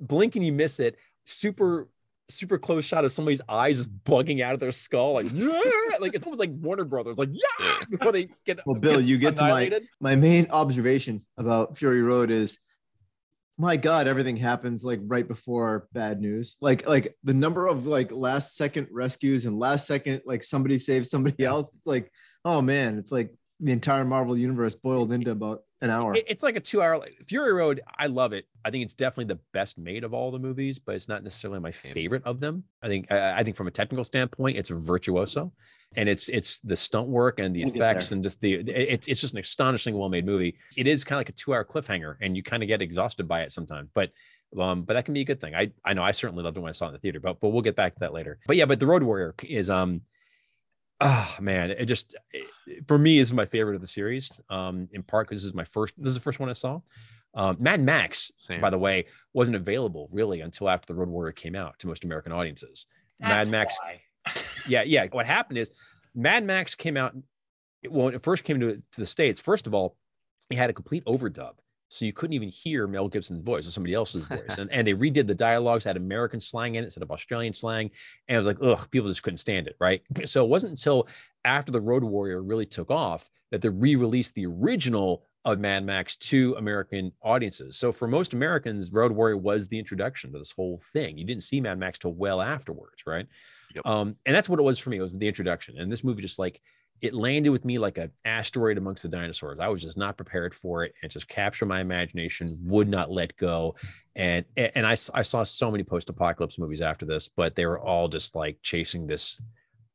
[0.00, 1.88] blink and you miss it, super
[2.32, 5.60] super close shot of somebody's eyes just bugging out of their skull, like "Yeah!"
[6.00, 8.60] like it's almost like Warner Brothers, like yeah, before they get.
[8.66, 12.58] Well, Bill, you get to my my main observation about Fury Road is
[13.58, 18.10] my god everything happens like right before bad news like like the number of like
[18.10, 22.10] last second rescues and last second like somebody saves somebody else it's like
[22.44, 23.30] oh man it's like
[23.60, 27.52] the entire marvel universe boiled into about an hour It- it's like a two-hour Fury
[27.52, 27.80] Road.
[27.98, 28.46] I love it.
[28.64, 31.60] I think it's definitely the best made of all the movies, but it's not necessarily
[31.60, 32.64] my favorite of them.
[32.82, 35.52] I think I, I think from a technical standpoint, it's virtuoso,
[35.96, 39.20] and it's it's the stunt work and the We'll effects and just the it's it's
[39.20, 40.56] just an astonishingly well-made movie.
[40.76, 43.42] It is kind of like a two-hour cliffhanger, and you kind of get exhausted by
[43.42, 44.10] it sometimes, but.
[44.60, 45.54] Um, but that can be a good thing.
[45.54, 47.40] I I know I certainly loved it when I saw it in the theater, but
[47.40, 48.38] but we'll get back to that later.
[48.46, 50.02] But yeah, but the Road Warrior is um
[51.02, 52.46] oh man it just it-
[52.86, 55.64] for me is my favorite of the series um in part because this is my
[55.64, 56.80] first this is the first one i saw
[57.34, 58.60] um mad max Same.
[58.60, 62.04] by the way wasn't available really until after the road warrior came out to most
[62.04, 62.86] american audiences
[63.20, 64.00] mad max why.
[64.68, 65.70] yeah yeah what happened is
[66.14, 67.14] mad max came out
[67.88, 69.96] well when it first came to, to the states first of all
[70.50, 71.52] it had a complete overdub
[71.92, 74.94] so you couldn't even hear mel gibson's voice or somebody else's voice and, and they
[74.94, 77.90] redid the dialogues had american slang in it instead of australian slang
[78.28, 81.06] and it was like ugh people just couldn't stand it right so it wasn't until
[81.44, 86.16] after the road warrior really took off that they re-released the original of Mad Max
[86.16, 87.76] to American audiences.
[87.76, 91.18] So for most Americans, Road Warrior was the introduction to this whole thing.
[91.18, 93.26] You didn't see Mad Max till well afterwards, right?
[93.74, 93.86] Yep.
[93.86, 94.98] Um, and that's what it was for me.
[94.98, 95.78] It was the introduction.
[95.78, 96.60] And this movie just like
[97.02, 99.58] it landed with me like an asteroid amongst the dinosaurs.
[99.58, 100.94] I was just not prepared for it.
[101.02, 103.74] And it just captured my imagination, would not let go.
[104.14, 108.06] And and I, I saw so many post-apocalypse movies after this, but they were all
[108.08, 109.42] just like chasing this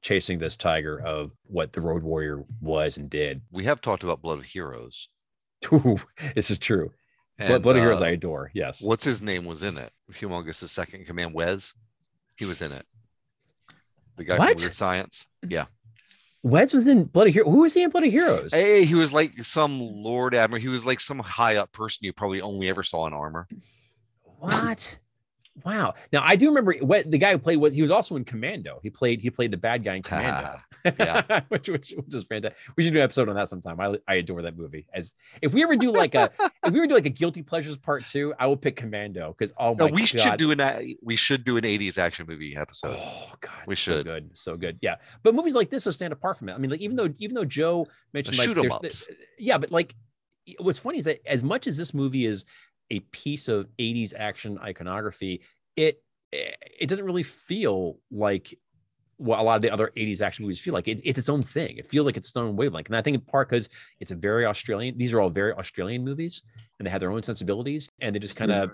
[0.01, 3.41] chasing this tiger of what the Road Warrior was and did.
[3.51, 5.09] we have talked about Blood of Heroes.
[5.73, 5.97] Ooh,
[6.35, 6.91] this is true.
[7.37, 8.51] Blood, And, Bloody Heroes uh, I adore.
[8.53, 8.81] Yes.
[8.81, 9.91] What's his name was in it?
[10.11, 11.73] Humungus' second command, Wez.
[12.37, 12.85] He was in it.
[14.17, 14.59] The guy What?
[14.59, 15.27] from Weird Science.
[15.47, 15.65] Yeah.
[16.49, 17.49] Wez was in Bloody Hero.
[17.49, 18.53] Who was he in Bloody Heroes?
[18.53, 20.61] Hey, he was like some Lord Admiral.
[20.61, 23.47] He was like some high up person you probably only ever saw in armor.
[24.39, 24.97] What?
[25.65, 25.95] Wow.
[26.13, 28.79] Now I do remember what the guy who played was he was also in Commando.
[28.83, 30.59] He played he played the bad guy in Commando.
[30.85, 31.41] Ah, yeah.
[31.49, 32.57] which, which, which is fantastic.
[32.75, 33.79] We should do an episode on that sometime.
[33.79, 34.85] I, I adore that movie.
[34.93, 36.29] As if we ever do like a
[36.65, 39.53] if we ever do like a guilty pleasures part two, I will pick Commando because
[39.57, 40.07] oh my No, we god.
[40.19, 42.95] should do an we should do an 80s action movie episode.
[42.99, 44.03] Oh god, We should.
[44.07, 44.77] so good, so good.
[44.81, 46.53] Yeah, but movies like this will stand apart from it.
[46.53, 49.07] I mean, like even though even though Joe mentioned like shoot 'em there's ups.
[49.39, 49.95] yeah, but like
[50.59, 52.45] what's funny is that as much as this movie is
[52.91, 55.41] a piece of 80s action iconography,
[55.75, 58.57] it it doesn't really feel like
[59.17, 60.87] what a lot of the other 80s action movies feel like.
[60.87, 61.77] It, it's its own thing.
[61.77, 62.87] It feels like it's its own wavelength.
[62.87, 63.69] And I think in part because
[63.99, 66.43] it's a very Australian, these are all very Australian movies
[66.77, 68.71] and they have their own sensibilities and they just kind of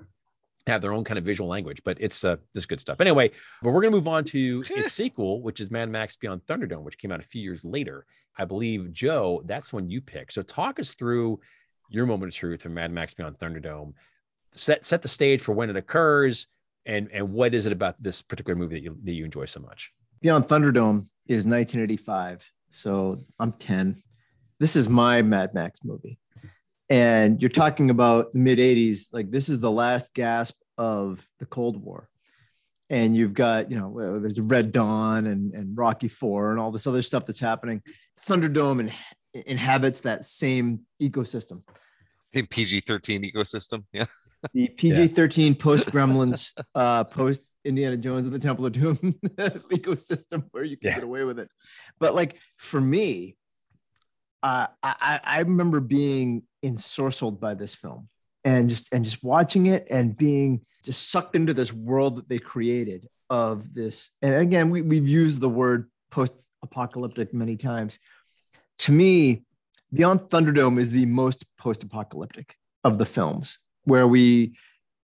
[0.68, 3.01] have their own kind of visual language, but it's uh, this good stuff.
[3.01, 6.41] Anyway, but we're going to move on to its sequel, which is Mad Max Beyond
[6.45, 8.05] Thunderdome, which came out a few years later.
[8.38, 10.34] I believe, Joe, that's when you picked.
[10.34, 11.39] So talk us through
[11.89, 13.93] your moment of truth from Mad Max Beyond Thunderdome.
[14.55, 16.47] Set set the stage for when it occurs,
[16.86, 19.59] and and what is it about this particular movie that you that you enjoy so
[19.59, 19.91] much?
[20.21, 22.49] Beyond Thunderdome is 1985.
[22.69, 23.95] So I'm 10.
[24.59, 26.17] This is my Mad Max movie.
[26.89, 29.07] And you're talking about the mid 80s.
[29.11, 32.09] Like, this is the last gasp of the Cold War.
[32.89, 36.88] And you've got, you know, there's Red Dawn and, and Rocky Four and all this
[36.88, 37.81] other stuff that's happening.
[38.27, 38.93] Thunderdome and
[39.34, 41.61] inhabits that same ecosystem.
[42.34, 43.84] Same PG 13 ecosystem.
[43.91, 44.05] Yeah.
[44.53, 48.97] The PG 13 post Gremlins, uh, post Indiana Jones and the Temple of Doom
[49.38, 50.95] ecosystem where you can Yeah.
[50.95, 51.49] get away with it.
[51.99, 53.38] But like for me,
[54.41, 58.09] uh, I, I I remember being ensorcelled by this film
[58.43, 62.39] and just and just watching it and being just sucked into this world that they
[62.39, 64.11] created of this.
[64.21, 67.99] And again, we, we've used the word post apocalyptic many times.
[68.80, 69.43] To me,
[69.93, 74.57] Beyond Thunderdome is the most post apocalyptic of the films where we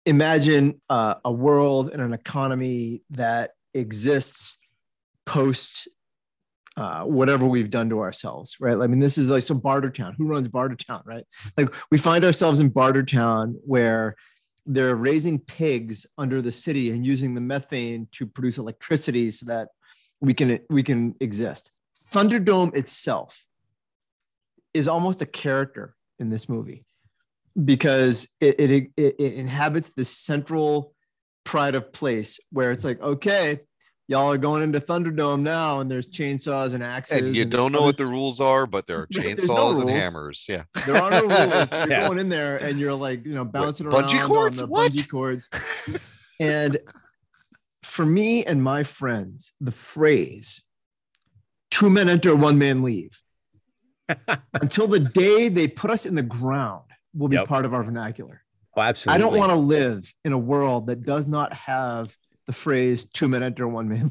[0.05, 4.59] imagine uh, a world and an economy that exists
[5.25, 5.89] post
[6.77, 8.77] uh, whatever we've done to ourselves, right?
[8.77, 10.15] I mean, this is like so Bartertown.
[10.17, 11.25] Who runs Bartertown, right?
[11.57, 14.17] Like we find ourselves in Bartertown where
[14.67, 19.69] they're raising pigs under the city and using the methane to produce electricity so that
[20.21, 21.71] we can we can exist.
[22.11, 23.47] Thunderdome itself
[24.75, 26.85] is almost a character in this movie
[27.65, 30.95] because it, it, it, it inhabits this central
[31.45, 33.61] pride of place where it's like, okay,
[34.09, 37.19] y'all are going into Thunderdome now, and there's chainsaws and axes.
[37.19, 39.91] And you and don't know what the rules are, but there are chainsaws no and
[39.91, 40.45] hammers.
[40.49, 40.65] Yeah.
[40.87, 41.23] There are no
[41.53, 41.73] rules.
[41.73, 42.07] You're Yeah.
[42.09, 44.61] going in there and you're like, you know, bouncing bungee around cords?
[44.61, 44.93] on the What?
[44.93, 45.49] bungee cords.
[46.41, 46.79] And
[47.83, 50.63] for me and my friends, the phrase
[51.71, 53.21] two men enter, one man leave
[54.61, 56.85] until the day they put us in the ground
[57.15, 57.49] will be Yep.
[57.49, 58.43] part of our vernacular.
[58.77, 63.05] Oh, I don't want to live in a world that does not have the phrase
[63.05, 64.11] two men enter, one man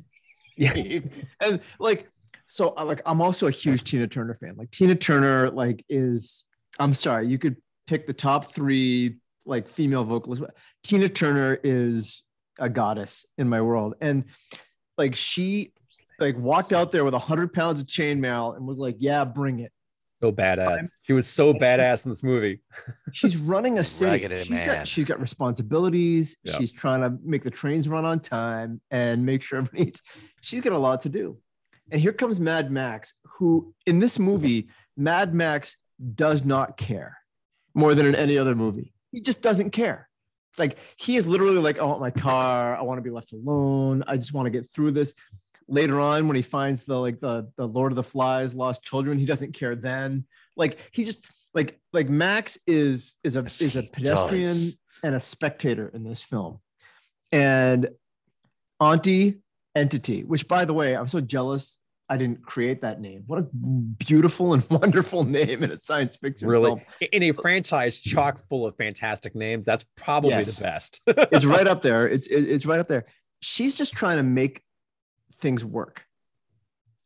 [0.56, 0.74] Yeah.
[1.42, 2.08] and like,
[2.46, 4.56] so uh, like, I'm also a huge Tina Turner fan.
[4.56, 6.46] Like Tina Turner, like is,
[6.80, 10.46] I'm sorry, you could pick the top three like female vocalists.
[10.84, 12.24] Tina Turner is
[12.58, 13.96] a goddess in my world.
[14.00, 14.26] And
[14.98, 15.74] like, she
[16.20, 19.60] like walked out there with a hundred pounds of chainmail and was like, yeah, bring
[19.60, 19.73] it.
[20.24, 20.88] So badass.
[21.02, 22.62] She was so badass in this movie.
[23.12, 24.24] she's running a city.
[24.24, 24.66] Raggedy She's man.
[24.66, 26.38] got she's got responsibilities.
[26.44, 26.58] Yeah.
[26.58, 30.02] She's trying to make the trains run on time and make sure everybody eats.
[30.40, 31.40] She's got a lot to do.
[31.92, 35.76] And here comes Mad Max, who in this movie, Mad Max
[36.16, 37.18] does not care
[37.76, 38.94] more than in any other movie.
[39.12, 40.08] He just doesn't care.
[40.52, 43.34] It's like he is literally like, I want my car, I want to be left
[43.34, 45.14] alone, I just want to get through this.
[45.68, 49.18] Later on, when he finds the like the the Lord of the Flies lost children,
[49.18, 50.26] he doesn't care then.
[50.56, 54.78] Like he just like like Max is is a is a pedestrian does.
[55.04, 56.60] and a spectator in this film.
[57.32, 57.90] And
[58.80, 59.42] Auntie
[59.76, 63.24] Entity, which by the way, I'm so jealous I didn't create that name.
[63.28, 67.10] What a beautiful and wonderful name in a science fiction Really, film.
[67.14, 70.58] in a franchise chock full of fantastic names, that's probably Yes.
[70.58, 71.02] the best.
[71.08, 72.08] It's right up there.
[72.08, 73.06] It's it's right up there.
[73.42, 74.62] She's just trying to make
[75.44, 76.02] things work.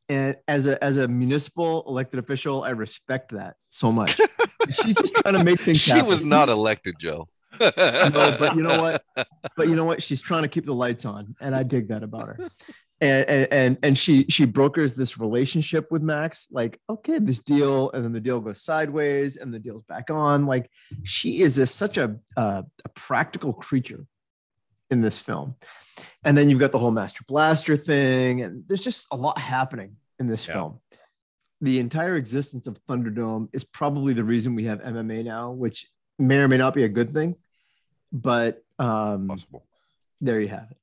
[0.08, 4.22] And as a as a municipal elected official, I respect that so much.
[4.82, 6.06] She's just trying to make things She happen.
[6.08, 7.28] was not elected, Joe.
[7.60, 9.04] no, but you know what?
[9.58, 10.02] But you know what?
[10.02, 12.38] She's trying to keep the lights on, and I dig that about her.
[13.02, 16.48] and and and, and she she brokers this relationship with Max.
[16.52, 20.46] Like, okay, this deal, and then the deal goes sideways, and the deal's back on.
[20.46, 20.70] Like,
[21.04, 24.06] she is a, such a uh, a practical creature
[24.90, 25.56] in this film.
[26.24, 29.98] And then you've got the whole Master Blaster thing, and there's just a lot happening
[30.20, 30.54] in this Yeah.
[30.56, 30.80] film.
[31.62, 35.88] The entire existence of Thunderdome is probably the reason we have MMA now, which
[36.20, 37.36] may or may not be a good thing.
[38.12, 39.66] But um, Possible.
[40.22, 40.78] there you have it.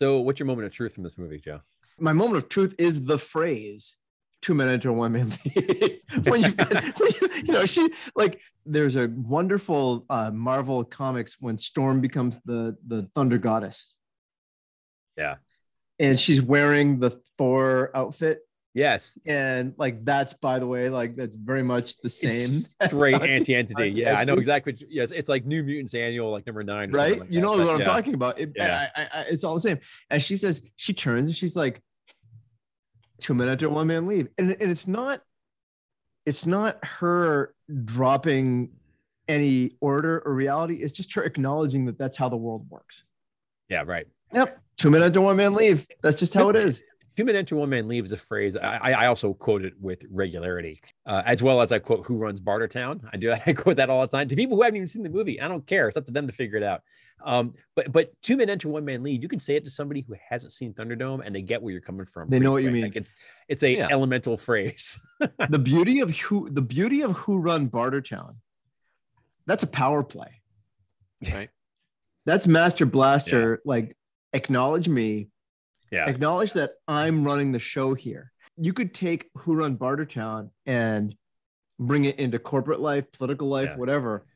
[0.00, 1.60] So, what's your moment of truth from this movie, Joe?
[1.98, 3.96] My moment of truth is the phrase
[4.40, 5.30] two men enter one man
[6.24, 11.36] when you've got, when you, you know, she like there's a wonderful uh, Marvel comics
[11.40, 13.94] when Storm becomes the the Thunder Goddess.
[15.16, 15.36] Yeah.
[15.98, 18.40] And she's wearing the Thor outfit.
[18.74, 22.64] Yes, And like that's by the way, like that's very much the same.
[22.90, 23.90] great Auntie Entity.
[23.90, 24.72] Yeah, I know exactly.
[24.74, 26.92] What you, yes, it's like New Mutants Annual, like number nine.
[26.92, 27.18] right?
[27.18, 27.84] like you that, know but what I'm yeah.
[27.84, 28.38] talking about.
[28.38, 28.88] It, Yeah.
[28.94, 29.80] I, I, I- it's all the same.
[30.10, 31.82] And she says, she turns and she's like,
[33.20, 34.28] two men enter, one man leave.
[34.38, 35.20] And, and it's not,
[36.26, 37.54] it's not her
[37.84, 38.70] dropping
[39.28, 40.76] any order or reality.
[40.76, 43.04] It's just her acknowledging that that's how the world works.
[43.68, 44.06] Yeah, right.
[44.32, 44.60] Yep.
[44.76, 45.86] Two men enter, one man leave.
[46.02, 46.82] That's just how it is.
[47.18, 49.74] Two men enter, one man leave is a phrase I, I I also quote it
[49.80, 53.78] with regularity, uh, as well as I quote "Who runs Bartertown." I do I quote
[53.78, 55.40] that all the time to people who haven't even seen the movie.
[55.40, 56.82] I don't care; it's up to them to figure it out.
[57.24, 59.20] Um, but but two men enter, one man leave.
[59.20, 61.80] You can say it to somebody who hasn't seen Thunderdome, and they get where you're
[61.80, 62.30] coming from.
[62.30, 62.84] They know what you mean.
[62.84, 63.16] Like it's
[63.48, 63.88] it's a Yeah.
[63.90, 64.96] elemental phrase.
[65.50, 68.36] the beauty of who, the beauty of who run Bartertown.
[69.44, 70.40] That's a power play.
[71.28, 71.50] Right.
[72.26, 73.60] That's Master Blaster.
[73.64, 73.96] Like,
[74.32, 75.30] acknowledge me.
[75.90, 78.32] Yeah, acknowledge that I'm running the show here.
[78.56, 81.14] You could take Who Run Bartertown and
[81.78, 83.76] bring it into corporate life, political life, Yeah.
[83.76, 84.26] whatever.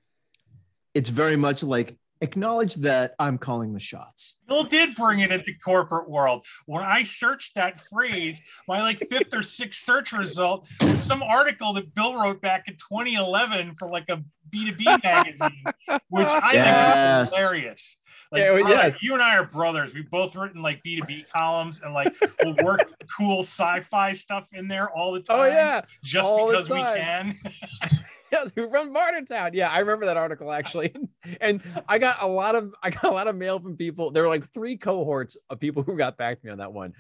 [0.95, 4.39] It's very much like acknowledge that I'm calling the shots.
[4.47, 6.47] Bill did bring it into corporate world.
[6.67, 11.73] When I searched that phrase, my like fifth or sixth search result was some article
[11.73, 15.65] that Bill wrote back in 2011 for like a B2B magazine,
[16.11, 17.31] which I Yes.
[17.31, 17.97] think is hilarious.
[18.33, 19.03] Like, Yeah, well, yes.
[19.03, 19.93] you and I are brothers.
[19.93, 24.89] We've both written like B2B columns and like we'll work cool sci-fi stuff in there
[24.91, 25.41] all the oh, time.
[25.41, 27.39] Oh yeah, just all the because we can.
[28.33, 29.51] yeah, run Bartertown?
[29.53, 30.95] Yeah, I remember that article actually,
[31.43, 34.11] and I got a lot of I got a lot of mail from people.
[34.11, 36.95] There were like three cohorts of people who got back to me on that one.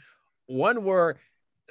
[0.46, 1.16] One were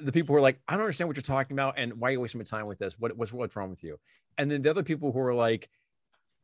[0.00, 2.12] the people who were like, I don't understand what you're talking about, and why are
[2.12, 2.98] you wasting my time with this?
[2.98, 4.00] What what's what's wrong with you?
[4.36, 5.68] And then the other people who were like,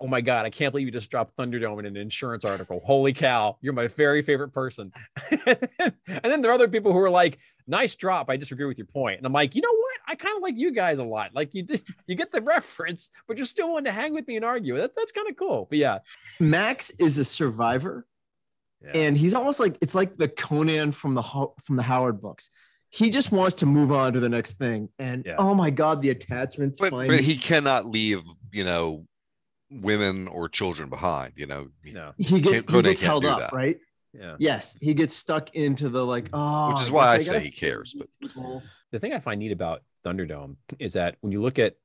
[0.00, 2.80] Oh my god, I can't believe you just dropped Thunderdome in an insurance article.
[2.84, 4.92] Holy cow, you're my very favorite person.
[5.30, 5.58] and
[6.06, 8.30] then there are other people who are like, nice drop.
[8.30, 9.18] I disagree with your.
[9.18, 9.98] And I'm like, you know what?
[10.06, 11.34] I kind of like you guys a lot.
[11.34, 14.36] Like you did, you get the reference, but you're still wanting to hang with me
[14.36, 14.76] and argue.
[14.76, 15.66] That, that's kind of cool.
[15.68, 15.98] But yeah.
[16.38, 18.06] Max is a survivor,
[18.82, 18.92] Yeah.
[18.94, 21.22] and he's almost like it's like the Conan from the
[21.64, 22.50] from the Howard books.
[22.90, 25.34] He just wants to move on to the next thing, and Yeah.
[25.38, 26.78] oh my god, the attachments.
[26.78, 28.22] But, but he cannot leave,
[28.52, 29.04] you know,
[29.70, 31.32] women or children behind.
[31.36, 32.12] You know, He- no.
[32.18, 33.52] he gets he gets held up, that.
[33.52, 33.78] right?
[34.14, 34.36] Yeah.
[34.38, 37.50] Yes, he gets stuck into the like, oh, which is why I guess say he
[37.50, 37.94] cares.
[37.96, 38.62] But people.
[38.90, 41.76] The thing I find neat about Thunderdome is that when you look at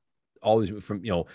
[0.42, 1.26] all these from, you know,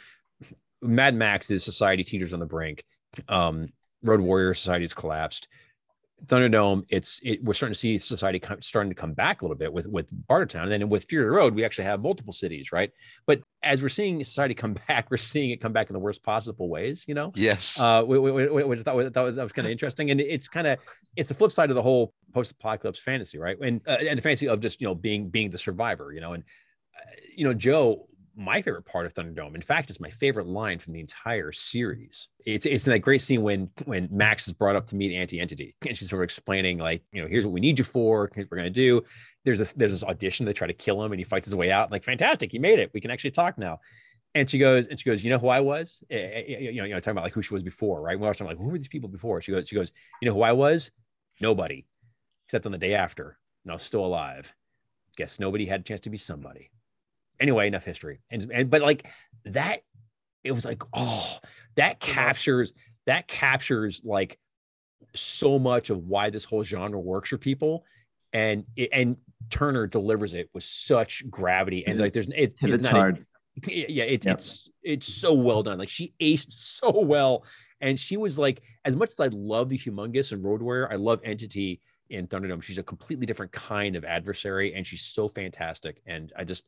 [0.81, 2.83] Mad Max is society teeters on the brink.
[3.27, 3.67] Um,
[4.03, 5.47] Road Warrior society has collapsed.
[6.25, 9.57] Thunderdome, it's it, we're starting to see society come, starting to come back a little
[9.57, 12.91] bit with with Bartertown, and then with Fury Road, we actually have multiple cities, right?
[13.25, 16.23] But as we're seeing society come back, we're seeing it come back in the worst
[16.23, 17.31] possible ways, you know.
[17.35, 20.19] yes, Uh, wh- wh- wh- which I thought was, that was kind of interesting, and
[20.21, 20.79] it's kind of
[21.15, 23.57] it's the flip side of the whole post-apocalypse fantasy, right?
[23.59, 26.33] And uh, and the fantasy of just you know being being the survivor, you know,
[26.33, 26.43] and
[26.95, 28.07] uh, you know Joe,
[28.39, 32.29] my favorite part of Thunderdome, in fact, it's my favorite line from the entire series.
[32.45, 35.41] It's it's in that great scene when when Max is brought up to meet Auntie
[35.41, 38.31] Entity, and she's sort of explaining like, you know, here's what we need you for,
[38.33, 39.03] here's what we're gonna do.
[39.43, 40.45] There's this there's this audition.
[40.45, 41.91] They try to kill him, and he fights his way out.
[41.91, 42.91] Like, fantastic, he made it.
[42.93, 43.79] We can actually talk now.
[44.35, 46.03] And she goes, and she goes, you know who I was?
[46.09, 48.17] Eh, eh, eh, You know, you know, talking about like who she was before, right?
[48.17, 49.41] We were talking like, who were these people before?
[49.41, 50.91] She goes, she goes, you know who I was?
[51.41, 51.87] Nobody,
[52.47, 54.53] except on the day after, and I was still alive.
[55.17, 56.69] Guess nobody had a chance to be somebody.
[57.39, 58.19] Anyway, enough history.
[58.29, 59.07] And and but like
[59.45, 59.79] that,
[60.43, 61.37] it was like, oh,
[61.75, 62.73] that captures
[63.05, 64.37] that captures like
[65.15, 67.85] so much of why this whole genre works for people.
[68.33, 69.17] And it, and
[69.49, 73.25] Turner delivers it with such gravity and like there's it, it's it's not a- hard.
[73.67, 74.35] yeah it's Yep.
[74.35, 77.43] it's it's so well done like she aced so well
[77.81, 80.95] and she was like as much as i love the Humungus and road warrior i
[80.95, 81.81] love entity
[82.11, 86.43] in thunderdome she's a completely different kind of adversary and she's so fantastic and i
[86.43, 86.65] just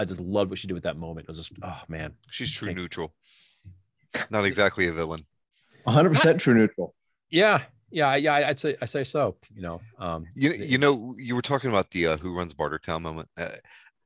[0.00, 2.52] i just loved what she did with that moment it was just oh man she's
[2.52, 3.12] true thank- neutral.
[4.30, 5.22] Not exactly a villain.
[5.86, 6.94] 100% true neutral.
[7.30, 9.36] yeah Yeah, yeah, I'd say I say so.
[9.54, 13.02] You know, um, You you know you were talking about the uh, who runs Bartertown
[13.02, 13.28] moment.
[13.36, 13.56] Uh,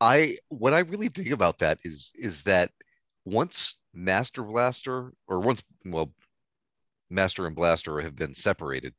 [0.00, 2.70] I what I really dig about that is is that
[3.24, 6.10] once Master Blaster or once well
[7.10, 8.94] Master and Blaster have been separated,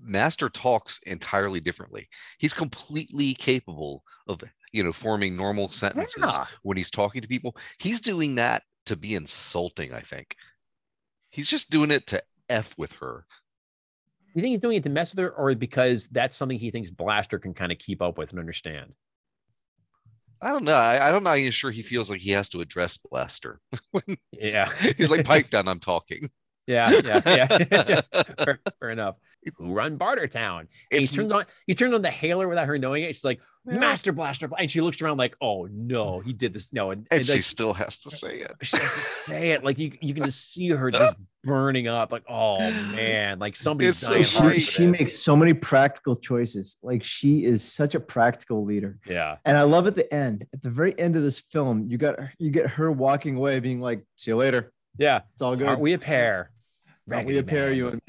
[0.00, 2.08] Master talks entirely differently.
[2.38, 4.42] He's completely capable of
[4.72, 6.46] you know forming normal sentences Yeah.
[6.62, 7.56] when he's talking to people.
[7.78, 9.92] He's doing that to be insulting.
[9.92, 10.34] I think
[11.30, 13.24] he's just doing it to f with her.
[14.26, 16.70] Do you think he's doing it to mess with her, or because that's something he
[16.70, 18.92] thinks Blaster can kind of keep up with and understand?
[20.42, 20.72] I don't know.
[20.74, 21.30] I, I don't know.
[21.30, 23.60] how sure he feels like he has to address Blaster.
[24.32, 26.30] Yeah, He's like, pipe down, I'm talking.
[26.70, 27.58] Yeah, yeah,
[27.88, 28.22] yeah.
[28.44, 29.16] fair, fair enough.
[29.56, 30.60] Who run Bartertown?
[30.60, 33.14] And he It's turns on he turns on the hailer without her knowing it.
[33.14, 33.78] She's like, Yeah.
[33.78, 36.24] Master Blaster, and she looks around like, oh no, mm.
[36.24, 36.74] he did this.
[36.74, 38.52] No, and, and and, she like, still has to say it.
[38.62, 39.64] she has to say it.
[39.64, 42.12] Like you, you can just see her just burning up.
[42.12, 42.58] Like, oh
[42.94, 44.66] man, like somebody's It's so dying she, hard great.
[44.66, 46.76] for she makes so many practical choices.
[46.82, 48.98] Like she is such a practical leader.
[49.06, 51.96] yeah, And I love at the end, at the very end of this film, you
[51.96, 54.70] got you get her walking away, being like, "See you later.
[54.98, 55.22] yeah.
[55.32, 55.66] It's all good.
[55.66, 56.50] Aren't we a pair?
[57.12, 57.72] Aren't we a Raggedy pair?
[57.72, 58.00] You and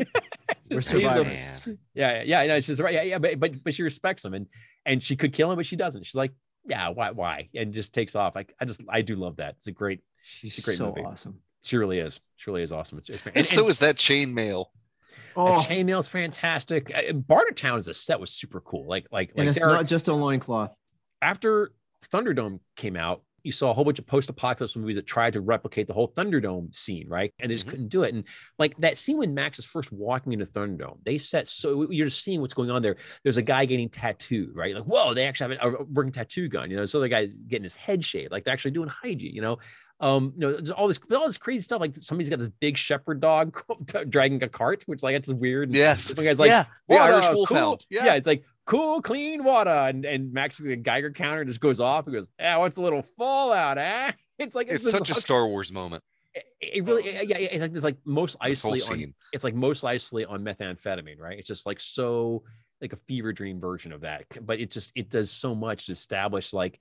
[0.70, 1.28] we're survivors.
[1.28, 1.78] him- Man.
[1.94, 2.94] Yeah, yeah, no, she's right.
[2.94, 4.48] Yeah, yeah, but but but she respects him, and
[4.86, 6.06] and she could kill him, but she doesn't.
[6.06, 6.32] She's like,
[6.66, 8.36] yeah, why, why, and just takes off.
[8.36, 9.56] Like I just, I do love that.
[9.58, 10.02] It's a great.
[10.24, 11.02] She's a great so movie.
[11.02, 11.40] awesome.
[11.64, 12.20] She really is.
[12.38, 12.98] She really is awesome.
[12.98, 14.66] It's, it's And, and, so is that chainmail.
[14.66, 16.92] and Oh, chainmail's fantastic.
[16.94, 18.88] Uh, Bartertown as a set was super cool.
[18.88, 20.76] Like like and like it's there are- not just a loincloth.
[21.22, 21.72] after
[22.12, 25.88] Thunderdome came out, you saw a whole bunch of post-apocalypse movies that tried to replicate
[25.88, 27.34] the whole Thunderdome scene, right?
[27.40, 27.72] And they just Mhm.
[27.72, 28.14] couldn't do it.
[28.14, 28.24] And
[28.60, 32.24] like that scene when Max is first walking into Thunderdome, they set so you're just
[32.24, 32.98] seeing what's going on there.
[33.24, 34.76] There's a guy getting tattooed, right?
[34.76, 36.70] Like, whoa, they actually have a, working tattoo gun.
[36.70, 39.36] You know, this other guy getting his head shaved, like they're actually doing hygiene.
[39.36, 39.58] You know,
[40.00, 41.80] um, you know, there's all this all this crazy stuff.
[41.80, 43.56] Like somebody's got this big shepherd dog
[44.10, 45.74] dragging a cart, which like that's weird.
[45.74, 46.16] Yes.
[46.16, 46.66] One guy's like, yeah.
[46.90, 47.36] The Irish cool.
[47.36, 47.86] Wolfhound.
[47.90, 48.06] Yeah.
[48.06, 48.14] Yeah.
[48.16, 49.70] it's like cool, clean water.
[49.70, 52.06] And and Max's Geiger counter just goes off.
[52.06, 54.12] He goes, yeah, what's a little fallout, eh?
[54.40, 56.04] It's like It's this such a Star Wars moment.
[56.34, 59.14] It, it really, yeah, yeah, it's like this like Mos Eisley on.
[59.34, 61.38] It's like Mos Eisley on methamphetamine, right?
[61.38, 62.42] It's just like so
[62.82, 64.24] like a fever dream version of that.
[64.44, 66.80] But it just it does so much to establish like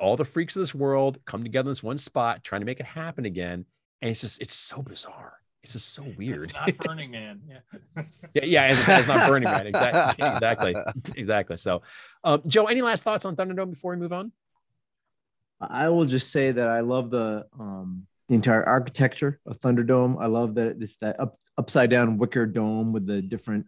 [0.00, 2.80] all the freaks of this world come together in this one spot, trying to make
[2.80, 3.64] it happen again.
[4.02, 5.34] And it's just it's so bizarre.
[5.62, 6.44] It's just so weird.
[6.44, 7.40] It's not Burning Man.
[7.48, 8.02] Yeah.
[8.32, 9.66] Yeah, yeah, it's, it's not Burning Man.
[9.66, 10.76] Exactly, exactly,
[11.16, 11.56] exactly.
[11.56, 11.82] So,
[12.22, 14.30] um, Joe, any last thoughts on Thunderdome before we move on?
[15.60, 20.16] I will just say that I love the um the entire architecture of Thunderdome.
[20.20, 23.66] I love that it's that up, upside down wicker dome with the different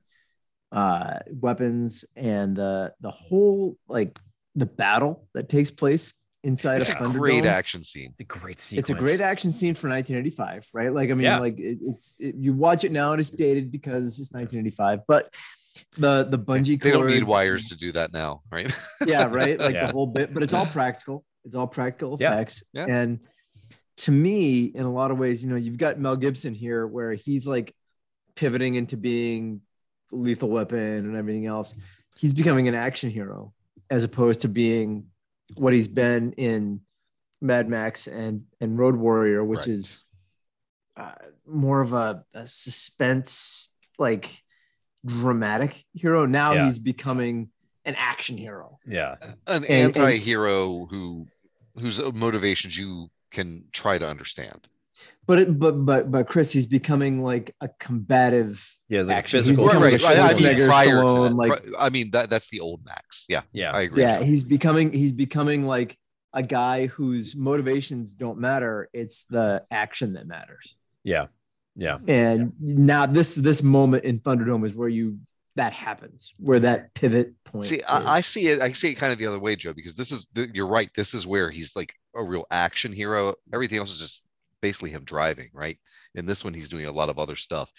[0.70, 4.16] uh weapons and the the whole like
[4.54, 6.14] the battle that takes place
[6.44, 7.12] inside It's of a Thunderdome.
[7.18, 8.14] great action scene.
[8.18, 8.90] The great sequence.
[8.90, 10.92] It's a great action scene for 1985, right?
[10.92, 11.38] Like I mean, Yeah.
[11.38, 15.32] like it, it's it, you watch it now and it's dated because it's 1985, but
[15.96, 18.70] the the bungee They don't need wires to do that now, right?
[19.06, 19.58] yeah, right.
[19.58, 19.86] Like Yeah.
[19.86, 21.24] the whole bit, but it's all practical.
[21.44, 22.32] It's all practical Yeah.
[22.32, 22.64] effects.
[22.72, 22.86] Yeah.
[22.88, 23.20] And
[23.98, 27.12] to me, in a lot of ways, you know, you've got Mel Gibson here where
[27.14, 27.74] he's like
[28.36, 29.60] pivoting into being
[30.10, 31.74] lethal weapon and everything else.
[32.16, 33.52] He's becoming an action hero
[33.90, 35.06] as opposed to being
[35.56, 36.80] what he's been in
[37.40, 39.68] Mad Max and and Road Warrior, which Right.
[39.68, 40.04] is
[40.96, 41.12] uh,
[41.46, 44.42] more of a, a suspense, like
[45.04, 46.26] dramatic hero.
[46.26, 46.66] Now Yeah.
[46.66, 47.50] he's becoming
[47.84, 48.78] an action hero.
[48.86, 51.26] Yeah, An And- and- anti-hero who
[51.80, 54.68] whose motivations you can try to understand.
[55.26, 58.68] But it, but but but Chris, he's becoming like a combative.
[58.88, 59.38] yeah, like Action.
[59.38, 59.66] physical.
[59.66, 60.06] Right, right, a.
[60.20, 63.26] I mean, Schwarzenegger, prior to Stallone, that, like- I mean that that's the old Max.
[63.28, 64.02] Yeah, Yeah, I agree.
[64.02, 65.96] Yeah, he's becoming he's becoming like
[66.34, 68.88] a guy whose motivations don't matter.
[68.92, 70.74] It's the action that matters.
[71.04, 71.26] yeah,
[71.76, 71.98] yeah.
[72.08, 75.18] And now this this moment in Thunderdome is where you
[75.56, 77.66] that happens, where that pivot point.
[77.66, 77.82] See.
[77.82, 78.60] I, I see it.
[78.60, 80.90] I see it kind of the other way, Joe, because this is you're right.
[80.94, 83.34] This is where he's like a real action hero.
[83.52, 84.22] Everything else is just
[84.62, 85.78] basically him driving, right?
[86.14, 87.70] In this one, he's doing a lot of other stuff,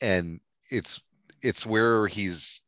[0.00, 0.38] and
[0.70, 1.00] it's
[1.42, 2.60] it's where he's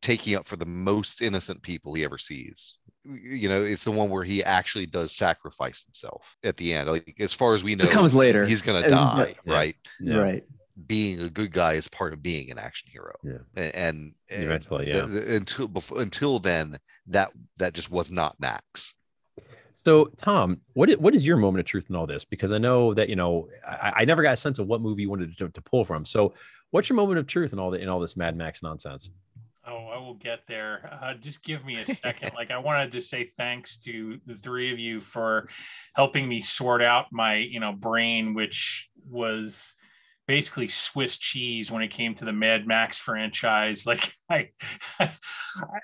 [0.00, 2.74] taking up for the most innocent people he ever sees.
[3.04, 6.88] You know, it's the one where he actually does sacrifice himself at the end.
[6.88, 8.46] Like as far as we know, it comes later.
[8.46, 9.52] he's gonna And- die, Yeah.
[9.52, 9.76] right?
[10.00, 10.14] yeah.
[10.16, 10.44] Right.
[10.86, 13.12] Being a good guy is part of being an action hero.
[13.24, 13.38] Yeah.
[13.56, 15.04] A- and, and Eventually, the- yeah.
[15.06, 18.94] the- until before until then that that just was not max
[19.88, 22.22] So, Tom, what is, what is your moment of truth in all this?
[22.22, 25.00] Because I know that you know I, I never got a sense of what movie
[25.00, 26.04] you wanted to, to pull from.
[26.04, 26.34] So,
[26.72, 29.08] what's your moment of truth in all the in all this Mad Max nonsense?
[29.66, 30.98] Oh, I will get there.
[31.02, 32.32] Uh, just give me a second.
[32.34, 35.48] like, I wanted to say thanks to the three of you for
[35.94, 39.74] helping me sort out my, you know, brain, which was
[40.28, 43.84] basically Swiss cheese when it came to the Mad Max franchise.
[44.30, 44.52] Like
[45.00, 45.10] I,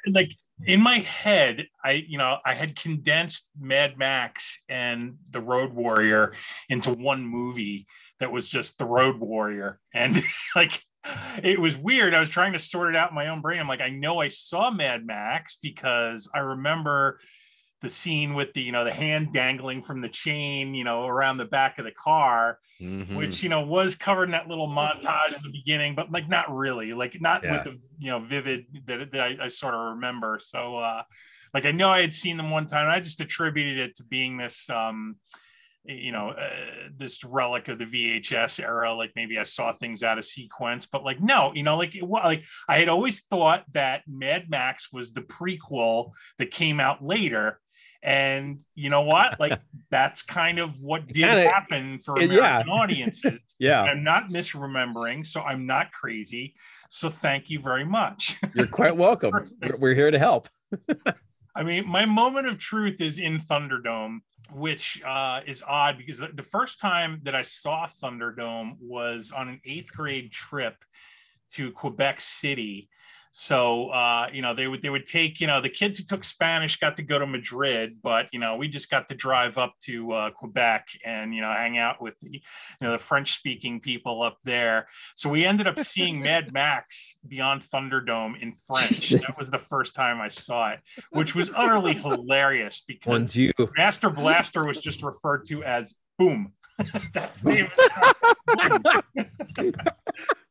[0.06, 0.30] like
[0.66, 6.34] in my head, I you know I had condensed Mad Max and the Road Warrior
[6.68, 7.86] into one movie
[8.20, 10.22] that was just the Road Warrior, and
[10.54, 10.82] like
[11.42, 12.12] it was weird.
[12.12, 13.60] I was trying to sort it out in my own brain.
[13.60, 17.18] I'm like, I know I saw Mad Max because I remember
[17.84, 21.36] the scene with the you know the hand dangling from the chain you know around
[21.36, 23.14] the back of the car Mhm.
[23.14, 26.52] which you know was covered in that little montage at the beginning but like not
[26.52, 27.52] really like not Yeah.
[27.52, 31.02] with the you know vivid that, that I, I sort of remember so uh
[31.54, 34.36] like i know i had seen them one time i just attributed it to being
[34.38, 35.16] this um
[35.86, 40.16] you know uh, this relic of the vhs era like maybe i saw things out
[40.18, 44.02] of sequence but like no you know like it, like i had always thought that
[44.08, 47.60] mad max was the prequel that came out later
[48.04, 49.58] and you know what like
[49.90, 52.36] that's kind of what did kinda- happen for it- yeah.
[52.60, 56.54] american audiences Yeah, I'm not misremembering, so I'm not crazy.
[56.90, 58.38] So thank you very much.
[58.52, 59.32] you're quite welcome.
[59.78, 60.48] We're, here to help.
[61.54, 64.18] I mean, my moment of truth is in Thunderdome,
[64.52, 69.60] which uh, is odd because the first time that I saw Thunderdome was on an
[69.64, 70.74] eighth grade trip
[71.52, 72.88] to Quebec City.
[73.36, 76.22] So uh, you know they would they would take you know the kids who took
[76.22, 79.74] Spanish got to go to Madrid, but you know we just got to drive up
[79.86, 82.40] to uh, Quebec and you know hang out with the you
[82.80, 84.86] know the French speaking people up there.
[85.16, 89.10] So we ended up seeing Mad Max Beyond Thunderdome in French.
[89.10, 90.78] That was the first time I saw it,
[91.10, 93.10] which was utterly hilarious because.
[93.76, 96.52] Master Blaster was just referred to as Boom.
[97.12, 97.68] That's the
[99.16, 99.72] name.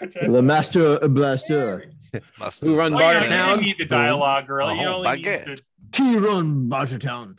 [0.00, 1.90] The Master Blaster.
[2.38, 3.46] Must Who have- run Oh, you, know, you Bartertown?
[3.54, 4.80] didn't need the dialogue, really.
[4.80, 5.44] You only need baguette.
[5.44, 7.38] the- Kiron Bartertown.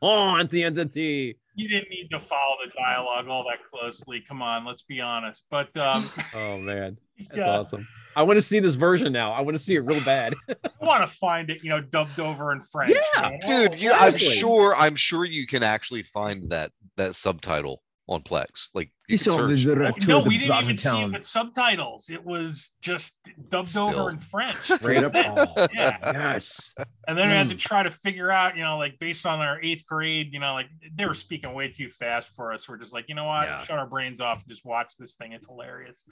[0.00, 1.36] on the end of the.
[1.54, 4.22] you didn't need to follow the dialogue all that closely.
[4.26, 5.46] Come on, let's be honest.
[5.50, 7.86] But um, Oh man, that's yeah, awesome.
[8.16, 9.32] I want to see this version now.
[9.32, 10.34] I want to see it real bad.
[10.48, 12.92] I want to find it, you know, dubbed over in French.
[13.16, 13.68] Yeah, you know?
[13.68, 18.68] dude you, i'm sure i'm sure you can actually find that that subtitle on plex
[18.74, 19.64] like you He can saw the search.
[19.76, 22.08] director No, we didn't even see it with subtitles.
[22.08, 23.18] It was just
[23.50, 23.88] dubbed Still.
[23.88, 24.56] over in French.
[24.62, 25.12] Straight up.
[25.14, 25.98] Oh, Yeah.
[26.04, 26.72] yes.
[27.06, 27.58] And then we had to Mm.
[27.58, 30.68] try to figure out, you know, like based on our eighth grade, you know, like
[30.94, 32.66] they were speaking way too fast for us.
[32.68, 33.62] We're just like, you know what, Yeah.
[33.64, 35.32] shut our brains off and just watch this thing.
[35.32, 36.04] It's hilarious.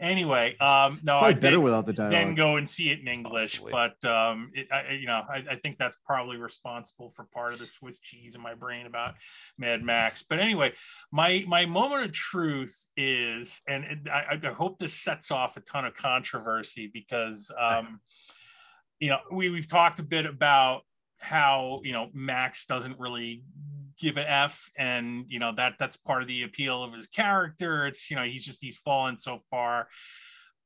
[0.00, 2.12] Anyway, um, no, Probably I better did without the dialogue.
[2.12, 3.72] then go and see it in English, Possibly.
[3.72, 7.52] but um, it, I, I- you know, I, I think that's probably responsible for part
[7.52, 9.14] of the Swiss cheese in my brain about
[9.58, 10.22] Mad Max.
[10.22, 10.72] But anyway,
[11.10, 15.60] my my moment of truth is, and it, I, I hope this sets off a
[15.60, 18.00] ton of controversy because, um,
[18.98, 20.82] you know, we we've talked a bit about
[21.18, 23.44] how you know Max doesn't really
[24.02, 27.86] give an F, and you know that that's part of the appeal of his character.
[27.86, 29.88] It's you know he's just he's fallen so far,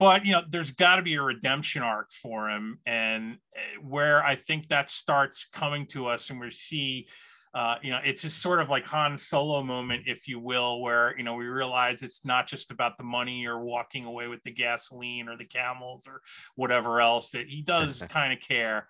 [0.00, 4.24] but you know there's got to be a redemption arc for him, and uh, where
[4.24, 7.06] I think that starts coming to us, and we see.
[7.54, 11.16] Uh, you know, it's just sort of like Han Solo moment, if you will, where
[11.16, 14.50] you know we realize it's not just about the money or walking away with the
[14.50, 16.20] gasoline or the camels or
[16.56, 18.88] whatever else that he does kind of care.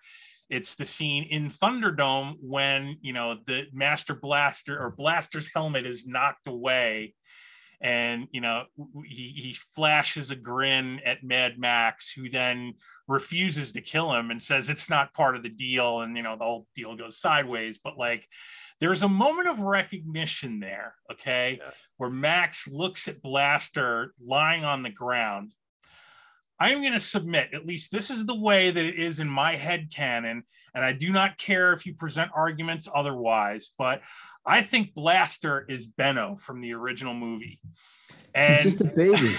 [0.49, 6.05] It's the scene in Thunderdome when you know the Master Blaster or Blaster's helmet is
[6.05, 7.13] knocked away,
[7.81, 8.63] and you know
[9.05, 12.75] he he flashes a grin at Mad Max, who then
[13.07, 16.37] refuses to kill him and says it's not part of the deal, and you know
[16.37, 17.77] the whole deal goes sideways.
[17.83, 18.25] But like,
[18.79, 21.71] there's a moment of recognition there, okay, Yeah.
[21.97, 25.51] where Max looks at Blaster lying on the ground.
[26.59, 29.55] I'm going to submit, at least this is the way that it is in my
[29.55, 30.43] head canon.
[30.73, 34.01] And I do not care if you present arguments otherwise, but
[34.45, 37.59] I think Blaster is Benno from the original movie.
[38.33, 39.35] And He's just a baby.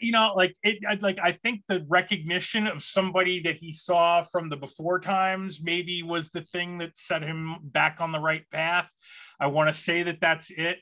[0.00, 4.48] you know, like it, like I think the recognition of somebody that he saw from
[4.48, 8.92] the before times maybe was the thing that set him back on the right path.
[9.40, 10.78] I want to say that that's it.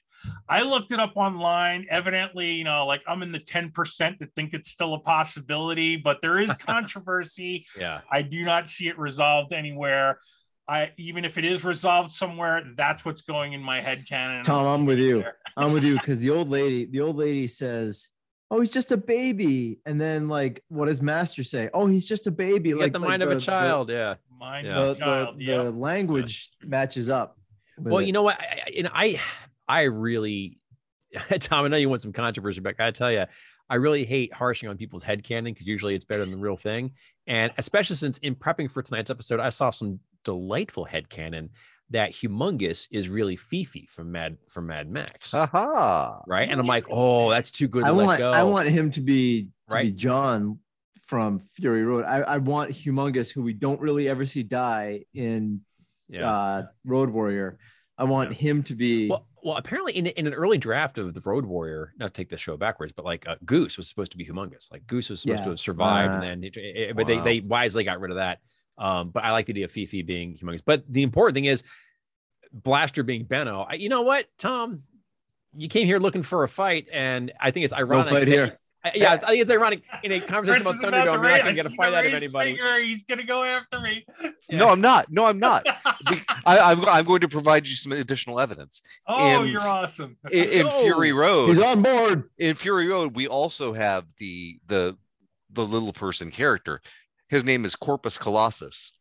[0.48, 1.86] I looked it up online.
[1.90, 6.20] Evidently, you know, like I'm in the 10% that think it's still a possibility, but
[6.22, 7.66] there is controversy.
[7.78, 8.00] Yeah.
[8.10, 10.18] I do not see it resolved anywhere.
[10.68, 14.42] I even if it is resolved somewhere, that's what's going in my head canon.
[14.42, 15.24] Tom, I'm with you.
[15.56, 18.08] I'm with you because the old lady, the old lady says,
[18.50, 21.70] "Oh, he's just a baby," and then like, what does Master say?
[21.72, 22.70] Oh, he's just a baby.
[22.70, 23.90] You like got the like mind of a child.
[23.90, 24.14] yeah.
[24.40, 24.74] Mind Yeah.
[24.74, 25.38] The, of the, a child.
[25.38, 25.62] the, yeah.
[25.62, 27.38] the language matches up.
[27.78, 28.06] with Well, it.
[28.06, 28.40] you know what?
[28.40, 29.20] I, I- and I,
[29.68, 30.58] I really,
[31.40, 33.24] Tom, I know you want some controversy, but I gotta tell you,
[33.68, 36.56] I really hate harshing on people's head canon because usually it's better than the real
[36.56, 36.92] thing.
[37.26, 41.50] And especially since in prepping for tonight's episode, I saw some delightful head canon
[41.90, 46.22] that Humungus is really Fifi from Mad from Mad Max, Aha.
[46.26, 46.48] right?
[46.48, 48.32] And I'm like, oh, that's too good to I let want go.
[48.32, 49.96] I want him to be to be Right.
[49.96, 50.60] John
[51.04, 52.04] from Fury Road.
[52.04, 55.60] I, I want Humungus, who we don't really ever see die in
[56.08, 56.30] yeah.
[56.30, 57.58] uh, Road Warrior.
[57.98, 59.08] I want him to be.
[59.08, 62.36] Well, well, apparently in, in an early draft of the Road Warrior, not take the
[62.36, 64.72] show backwards, but like uh, Goose was supposed to be Humungus.
[64.72, 65.44] Like Goose was supposed Yeah.
[65.44, 67.24] to have survived, Uh, and then it, it- but they Wow.
[67.24, 68.40] they wisely got rid of that.
[68.76, 70.62] Um, but I like the idea of Fifi being Humungus.
[70.66, 71.62] But the important thing is
[72.52, 73.62] Blaster being Benno.
[73.62, 74.82] I, you know what, Tom?
[75.54, 78.06] You came here looking for a fight, and I think it's ironic.
[78.06, 78.58] no fight here.
[78.84, 81.12] I- yeah, I think it's ironic in a conversation is about about to Thunderdome.
[81.14, 81.32] You're raise.
[81.38, 82.56] not going to get a fight out of anybody.
[82.56, 82.78] finger.
[82.80, 84.06] He's gonna go after me.
[84.50, 85.10] No, I'm not.
[85.10, 85.66] No, I'm not.
[86.46, 88.82] I, I'm, I'm going to provide you some additional evidence.
[89.08, 90.16] Oh, in- you're awesome.
[90.30, 90.80] In, in No.
[90.82, 92.30] Fury Road, He's on board.
[92.38, 94.96] in Fury Road, we also have the the
[95.50, 96.80] the little person character.
[97.28, 98.92] His name is Corpus Colossus,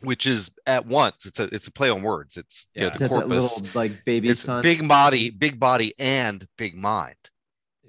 [0.00, 2.36] which is at once it's a it's a play on words.
[2.36, 2.88] It's yeah, Yeah.
[2.88, 3.30] the Is that that corpus.
[3.60, 4.62] little like baby it's son?
[4.62, 7.14] big body, big body, and big mind.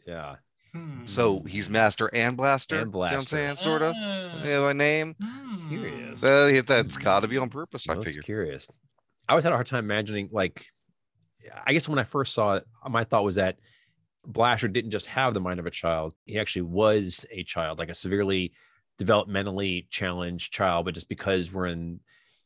[0.06, 0.36] Yeah,
[0.74, 1.06] Hmm.
[1.06, 2.80] So he's master and blaster.
[2.80, 3.94] And See what I'm saying, sort of.
[3.98, 4.44] Ah.
[4.44, 5.16] Yeah, by name.
[5.22, 5.70] Hmm.
[5.70, 6.22] Curious.
[6.22, 7.88] That, that's got to be on purpose.
[7.90, 8.22] I I figure.
[8.22, 8.70] curious.
[9.28, 10.66] I always had a hard time imagining, like,
[11.66, 13.58] I guess when I first saw it, my thought was that
[14.26, 17.90] Blaster didn't just have the mind of a child; he actually was a child, like
[17.90, 18.52] a severely
[19.00, 20.86] developmentally challenged child.
[20.86, 22.00] But just because we're in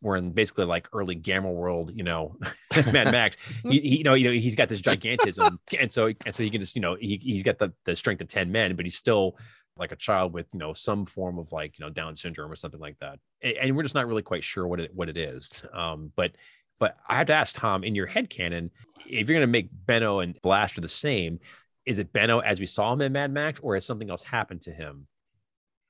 [0.05, 2.37] we're in basically like early Gamma world, you know,
[2.93, 3.37] Mad Max.
[3.63, 6.49] He, he, you know, you know, he's got this gigantism, and so and so he
[6.51, 8.95] can just, you know, he he's got the the strength of ten men, but he's
[8.95, 9.37] still
[9.77, 12.55] like a child with you know some form of like you know Down syndrome or
[12.55, 15.17] something like that, A- and we're just not really quite sure what it what it
[15.17, 15.49] is.
[15.73, 16.33] Um, but
[16.79, 18.69] but I have to ask Tom in your head canon,
[19.07, 21.39] if you're going to make Benno and Blaster the same,
[21.85, 24.61] is it Benno as we saw him in Mad Max, or has something else happened
[24.63, 25.07] to him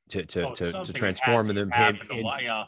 [0.10, 1.56] to to Oh, to, to transform had him?
[1.56, 2.60] to him happen to into- why- yeah.
[2.62, 2.66] Uh,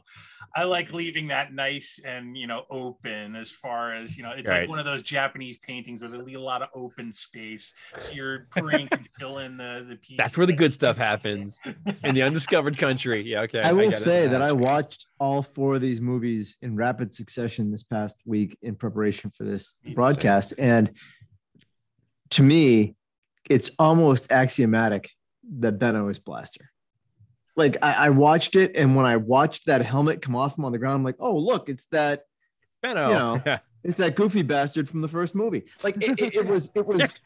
[0.55, 4.31] I like leaving that nice and you know open as far as you know.
[4.31, 4.61] It's Right.
[4.61, 8.13] like one of those Japanese paintings where they leave a lot of open space, so
[8.13, 10.15] your brain can fill in the the pieces.
[10.17, 11.59] That's where the good stuff happens
[12.03, 13.21] in the undiscovered country.
[13.29, 13.61] Yeah, okay.
[13.61, 14.03] I will get it.
[14.03, 18.57] say that I watched all four of these movies in rapid succession this past week
[18.63, 20.53] in preparation for this Me the broadcast.
[20.57, 20.91] And
[22.31, 22.95] to me,
[23.49, 25.09] it's almost axiomatic
[25.59, 26.71] that Benno is Blaster.
[27.57, 30.71] Like I, I watched it, and when I watched that helmet come off him on
[30.71, 32.21] the ground, I'm like, oh, look, it's that
[32.81, 33.07] Benno.
[33.09, 35.63] you know, it's that goofy bastard from the first movie.
[35.83, 37.19] Like it, it, it was, it was,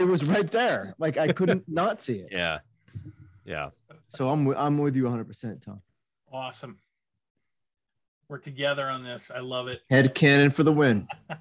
[0.00, 0.94] it was right there.
[0.98, 2.28] Like I couldn't not see it.
[2.32, 2.58] yeah,
[3.44, 3.70] yeah.
[4.08, 5.80] So I'm, wi- I'm with you 100, percent Tom.
[6.30, 6.78] Awesome.
[8.28, 9.30] We're together on this.
[9.34, 9.80] I love it.
[9.90, 11.06] Head canon for the win.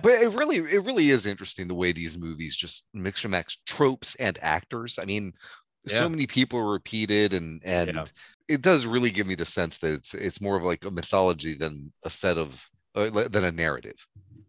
[0.00, 3.58] But it really, it really is interesting the way these movies just mix and match
[3.64, 4.96] tropes and actors.
[5.02, 5.32] I mean,
[5.90, 5.98] Yeah.
[5.98, 8.04] so many people are repeated, and and Yeah.
[8.48, 11.54] it does really give me the sense that it's it's more of like a mythology
[11.54, 13.96] than a set of uh, than a narrative.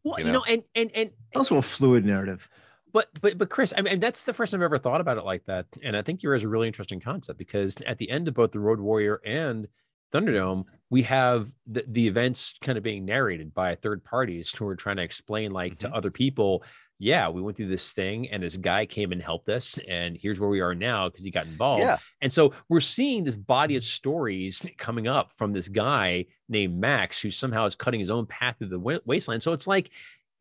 [0.03, 0.39] Well, You you know?
[0.39, 2.49] know, and and and It's also a fluid narrative.
[2.91, 5.25] But but but Chris, I mean, that's the first time I've ever thought about it
[5.25, 8.27] like that, and I think yours is a really interesting concept because at the end
[8.27, 9.67] of both the Road Warrior and
[10.11, 14.75] Thunderdome, we have the, the events kind of being narrated by third parties who are
[14.75, 15.93] trying to explain, like to Mhm.
[15.95, 16.63] other people,
[17.01, 20.37] yeah, we went through this thing, and this guy came and helped us, and here's
[20.37, 21.81] where we are now because he got involved.
[21.81, 23.87] Yeah, And so we're seeing this body of mm-hmm.
[23.87, 28.57] stories coming up from this guy named Max, who somehow is cutting his own path
[28.57, 29.41] through the wasteland.
[29.41, 29.91] So it's like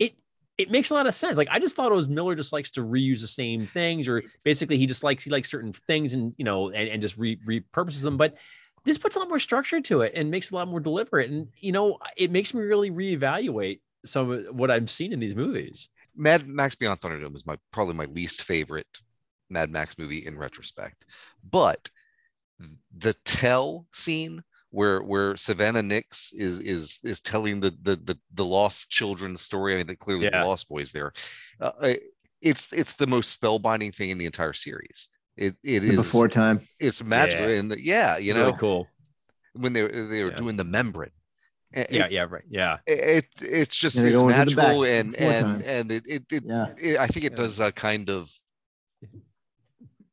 [0.01, 0.17] it
[0.59, 1.39] it makes a lot of sense.
[1.39, 4.21] Like I just thought it was Miller just likes to reuse the same things, or
[4.43, 7.37] basically he just likes he likes certain things and you know and, and just re,
[7.47, 8.17] repurposes them.
[8.17, 8.37] But
[8.85, 11.31] this puts a lot more structure to it and makes it a lot more deliberate.
[11.31, 15.37] And you know, it makes me really reevaluate some of what I've seen in these
[15.37, 15.89] movies.
[16.19, 18.87] Mad Max Beyond Thunderdome is my probably my least favorite
[19.49, 21.05] Mad Max movie in retrospect.
[21.49, 21.91] But
[22.97, 28.45] the tell scene where where Savannah Nix is is is telling the the the, the
[28.45, 29.75] lost children's story.
[29.75, 30.43] I mean, that clearly Yeah.
[30.43, 31.13] the Lost Boys there.
[31.61, 31.95] Uh,
[32.43, 35.09] it's it's the most spellbinding thing in the entire series.
[35.37, 36.61] It it The is before time.
[36.81, 37.59] it's magical Yeah.
[37.59, 38.89] and the, yeah, you Really know cool.
[39.55, 40.37] when they were they were Yeah.
[40.37, 41.11] doing the membrane.
[41.73, 42.45] It- Yeah, it- yeah, right.
[42.49, 42.79] Yeah.
[42.87, 46.25] it, it's just it's go into the magical back and before and and it it,
[46.33, 46.75] it, Yeah.
[46.81, 47.37] it- I think it Yeah.
[47.37, 48.31] does uh, kind of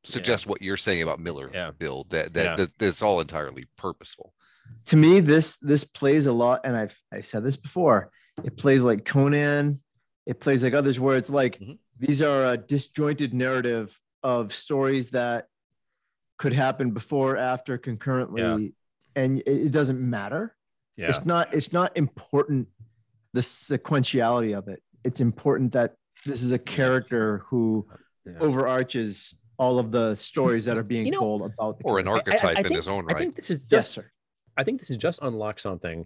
[0.04, 1.72] suggest what you're saying about Miller Yeah.
[1.72, 2.56] Bill that that, Yeah.
[2.58, 4.34] that that's all entirely purposeful.
[4.86, 8.12] To me, this this plays a lot, and I've I said this before.
[8.44, 9.82] It plays like Conan.
[10.26, 11.78] It plays like others, where it's like Mhm.
[11.98, 15.48] these are a disjointed narrative of stories that
[16.38, 18.74] could happen before, after, concurrently,
[19.16, 20.56] and it, it doesn't matter.
[20.98, 21.08] Yeah.
[21.10, 21.54] It's not.
[21.54, 22.68] It's not important.
[23.34, 24.82] The sequentiality of it.
[25.04, 27.88] It's important that this is a character who
[28.26, 28.34] Yeah.
[28.40, 32.06] overarches all of the stories that are being You know- told about the Or an
[32.06, 32.32] character.
[32.32, 33.16] I- I- I archetype in think- his own right.
[33.16, 34.12] I think this is just Yes, sir.
[34.58, 36.06] I think this is just unlocked something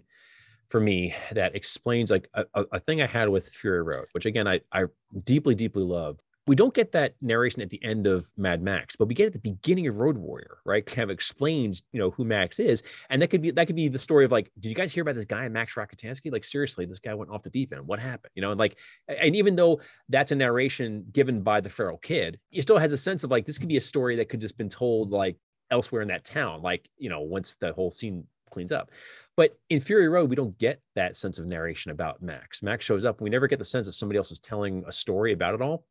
[0.68, 4.26] for me that explains like a, a, a thing I had with Fury Road, which
[4.26, 4.84] again I I
[5.24, 6.18] deeply deeply love.
[6.46, 9.32] We don't get that narration at the end of Mad Max, but we get at
[9.32, 10.84] the beginning of Road Warrior, right?
[10.84, 13.88] Kind of explains, you know, who Max is, and that could be that could be
[13.88, 16.32] the story of like, did you guys hear about this guy Max Rockatansky?
[16.32, 17.86] Like seriously, this guy went off the deep end.
[17.86, 18.32] What happened?
[18.34, 18.78] You know, and like,
[19.08, 22.96] and even though that's a narration given by the feral kid, it still has a
[22.96, 25.36] sense of like this could be a story that could just been told like
[25.70, 28.90] elsewhere in that town, like you know, once the whole scene cleans up.
[29.36, 32.62] But in Fury Road, we don't get that sense of narration about Max.
[32.62, 35.32] Max shows up, we never get the sense that somebody else is telling a story
[35.32, 35.84] about it all.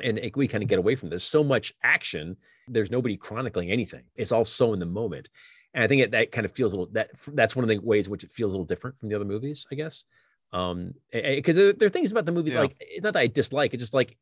[0.00, 1.24] And it, we kind of get away from this.
[1.24, 2.36] So much action,
[2.66, 4.04] there's nobody chronicling anything.
[4.16, 5.28] It's all so in the moment.
[5.74, 7.78] And I think it, that kind of feels a little that that's one of the
[7.78, 10.04] ways which it feels a little different from the other movies, I guess.
[10.52, 12.60] Um, because there, there are things about the movie Yeah.
[12.60, 14.18] like it's not that I dislike, it's just like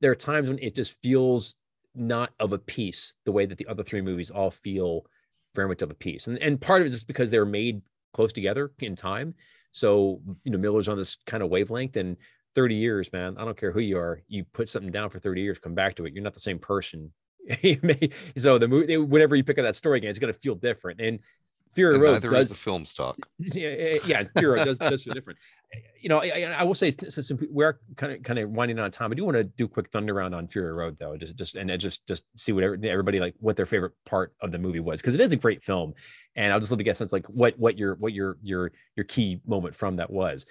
[0.00, 1.54] there are times when it just feels
[1.94, 5.06] not of a piece the way that the other three movies all feel
[5.54, 6.26] very much of a piece.
[6.26, 9.34] And and part of it is just because they're made close together in time.
[9.70, 12.16] So, you know, Miller's on this kind of wavelength and
[12.58, 15.42] 30 years, man, I don't care who you are, you put something down for 30
[15.42, 16.12] years, come back to it.
[16.12, 17.12] You're not the same person.
[18.36, 21.00] So the movie, whenever you pick up that story again, it's going to feel different.
[21.00, 21.20] And
[21.72, 23.16] Fury And Road neither does is the film stock.
[23.38, 25.38] yeah, yeah, Fury Road does does feel different.
[26.00, 29.12] You know, I, I- will say since we're kind of kind of winding on time,
[29.12, 31.54] I do want to do a quick thunder round on Fury Road though, just just
[31.54, 35.00] and just just see whatever everybody like what their favorite part of the movie was
[35.00, 35.94] because it is a great film,
[36.36, 38.72] and I'll just love to get a sense like what what your what your your
[38.96, 40.46] your key moment from that was.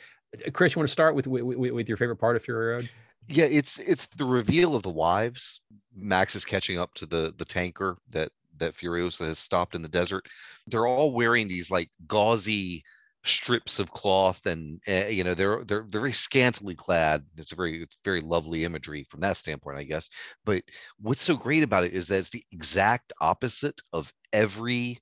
[0.54, 2.90] Chris, you want to start with with, with with your favorite part of Fury Road?
[3.28, 5.62] Yeah, it's it's the reveal of the wives.
[5.96, 9.88] Max is catching up to the the tanker that that Furiosa has stopped in the
[9.88, 10.26] desert.
[10.68, 12.84] They're all wearing these like gauzy
[13.24, 17.26] strips of cloth, and uh, you know they're they're they're very scantily clad.
[17.38, 20.10] It's a very it's very lovely imagery from that standpoint, I guess.
[20.46, 20.64] But
[21.00, 25.00] what's so great about it is that it's the exact opposite of every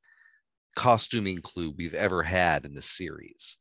[0.75, 3.57] costuming clue we've ever had in the series.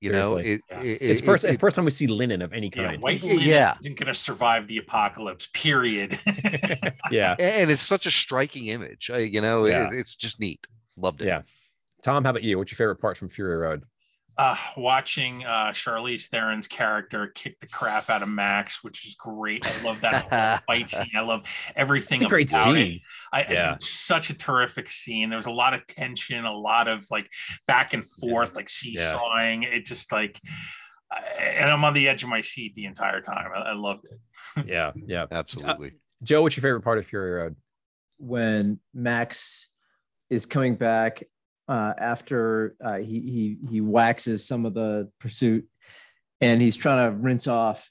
[0.00, 0.82] You know, it, Yeah.
[0.82, 3.02] it- It's it- first it- first time we see linen of any Yeah, kind.
[3.02, 3.76] white linen yeah.
[3.80, 5.48] isn't going to survive the apocalypse.
[5.54, 6.18] Period.
[7.10, 9.08] yeah, and it's such a striking image.
[9.08, 9.86] You know, Yeah.
[9.88, 10.66] it, it's just neat.
[10.98, 11.26] Loved it.
[11.28, 11.42] Yeah.
[12.02, 12.58] Tom, how about you?
[12.58, 13.82] What's your favorite part from Fury Road?
[14.38, 19.66] Uh, watching uh, Charlize Theron's character kick the crap out of Max, which is great.
[19.66, 21.10] I love that fight scene.
[21.16, 21.42] I love
[21.74, 22.74] everything It's a great about it.
[22.74, 23.00] scene.
[23.32, 23.74] I, Yeah.
[23.74, 25.30] it's such a terrific scene.
[25.30, 27.30] There was a lot of tension, a lot of like
[27.66, 29.62] back and forth, like seesawing.
[29.62, 30.40] It just like,
[31.10, 33.50] I- and I'm on the edge of my seat the entire time.
[33.54, 34.20] I, I loved it.
[34.66, 35.26] Yeah, yeah.
[35.30, 35.92] Absolutely.
[36.22, 37.56] Joe, what's your favorite part of Fury Road?
[38.18, 39.68] when Max
[40.30, 41.22] is coming back
[41.68, 45.66] uh, after uh, he he he waxes some of the pursuit,
[46.40, 47.90] and he's trying to rinse off,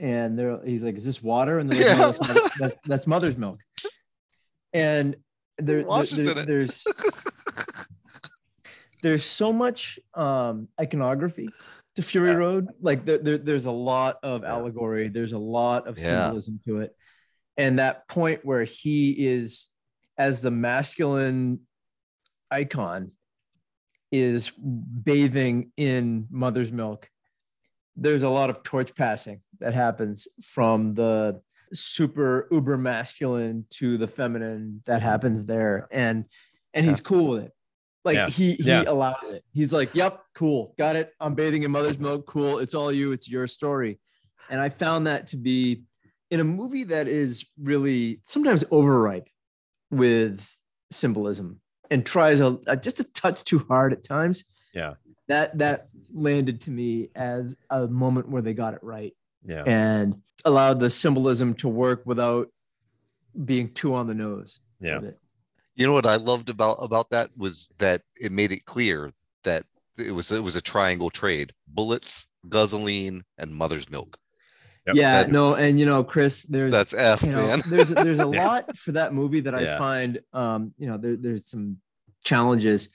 [0.00, 3.06] and they're he's like, "Is this water?" And they're like, "No, that's, mother, that's, that's
[3.06, 3.60] mother's milk."
[4.72, 5.16] And
[5.58, 6.04] there, there-
[6.34, 6.84] there- there's
[9.02, 11.48] there's so much um, iconography
[11.96, 12.36] to Fury Yeah.
[12.36, 12.68] Road.
[12.80, 14.52] Like there, there, there's a lot of Yeah.
[14.54, 15.08] allegory.
[15.08, 16.04] There's a lot of Yeah.
[16.04, 16.96] symbolism to it,
[17.56, 19.68] and that point where he is
[20.18, 21.60] as the masculine
[22.52, 23.12] icon
[24.12, 27.08] is bathing in mother's milk.
[27.96, 31.40] There's a lot of torch passing that happens from the
[31.72, 36.26] super uber masculine to the feminine that happens there, and
[36.74, 37.52] and he's cool with it.
[38.04, 38.28] Like Yeah.
[38.28, 38.84] he he Yeah.
[38.86, 39.44] allows it.
[39.52, 41.12] He's like, "Yep, cool, got it.
[41.20, 42.26] I'm bathing in mother's milk.
[42.26, 42.58] Cool.
[42.58, 43.12] It's all you.
[43.12, 43.98] It's your story."
[44.50, 45.84] And I found that to be
[46.30, 49.28] in a movie that is really sometimes overripe
[49.90, 50.46] with
[50.90, 51.61] symbolism
[51.92, 54.44] and tries a, a- just a touch too hard at times.
[54.74, 54.94] Yeah.
[55.28, 59.14] That that landed to me as a moment where they got it right
[59.46, 59.62] Yeah.
[59.66, 62.48] and allowed the symbolism to work without
[63.44, 64.60] being too on the nose.
[64.80, 65.00] Yeah.
[65.74, 69.12] You know what I loved about about that was that it made it clear
[69.44, 69.64] that
[69.96, 74.18] it was it was a triangle trade: bullets, gasoline, and mother's milk.
[74.86, 74.96] Yep.
[74.96, 77.62] yeah, That- no, and you know, Chris, there's That's F, you know, man.
[77.70, 78.46] there's there's a Yeah.
[78.48, 79.78] lot for that movie that I Yeah.
[79.78, 81.78] find um, you know, there, there's some
[82.24, 82.90] challenges.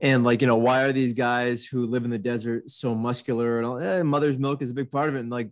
[0.00, 3.58] And like, you know, why are these guys who live in the desert so muscular
[3.58, 5.20] and all eh, mother's milk is a big part of it.
[5.20, 5.50] And like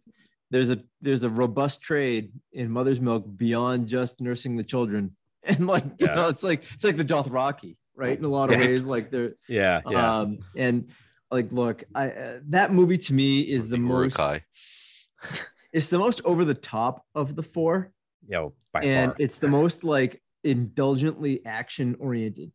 [0.51, 5.17] there's a there's a robust trade in mother's milk beyond just nursing the children.
[5.49, 6.15] And like, you Yeah.
[6.17, 8.19] know, it's like it's like the Dothraki, right?
[8.19, 8.67] In a lot of Yeah.
[8.67, 9.81] ways, like they're Yeah.
[9.89, 10.21] Yeah.
[10.21, 10.91] um and
[11.31, 14.19] like look, I uh, that movie to me is the most
[15.73, 17.93] it's the most over the top of the four
[18.29, 19.17] Yo, by and far.
[19.21, 22.51] it's the most like indulgently action oriented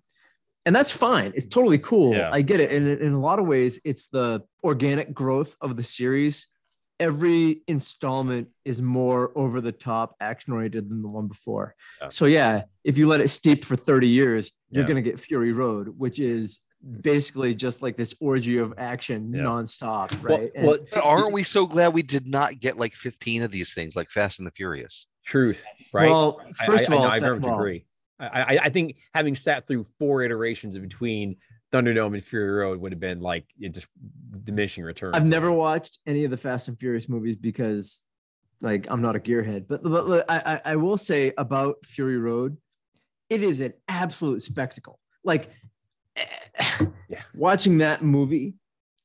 [0.65, 2.29] and that's fine it's totally cool Yeah.
[2.31, 5.75] i get it and in, in a lot of ways it's the organic growth of
[5.75, 6.47] the series
[6.99, 12.09] every installment is more over the top action oriented than the one before Yeah.
[12.09, 14.87] so yeah if you let it steep for 30 years you're Yeah.
[14.87, 16.59] going to get fury road which is
[17.01, 19.41] basically just like this orgy of action Yeah.
[19.43, 20.51] nonstop, Well- right?
[20.55, 23.71] And- well, But aren't we so glad we did not get like 15 of these
[23.75, 25.05] things like Fast and the Furious?
[25.23, 25.61] truth,
[25.93, 26.09] right?
[26.09, 27.85] Well, first I, of all, I, I fa- very much well, agree.
[28.21, 31.37] I, I, I think having sat through four iterations between
[31.73, 33.87] Thunderdome and Fury Road would have been like it just
[34.43, 35.15] diminishing returns.
[35.15, 38.05] I've never watched any of the Fast and Furious movies because,
[38.61, 39.67] like, I'm not a gearhead.
[39.67, 42.57] But, but, but I, I I will say about Fury Road,
[43.29, 44.99] it is an absolute spectacle.
[45.23, 45.49] Like,
[46.15, 46.25] eh,
[47.07, 47.21] Yeah.
[47.33, 48.55] watching that movie,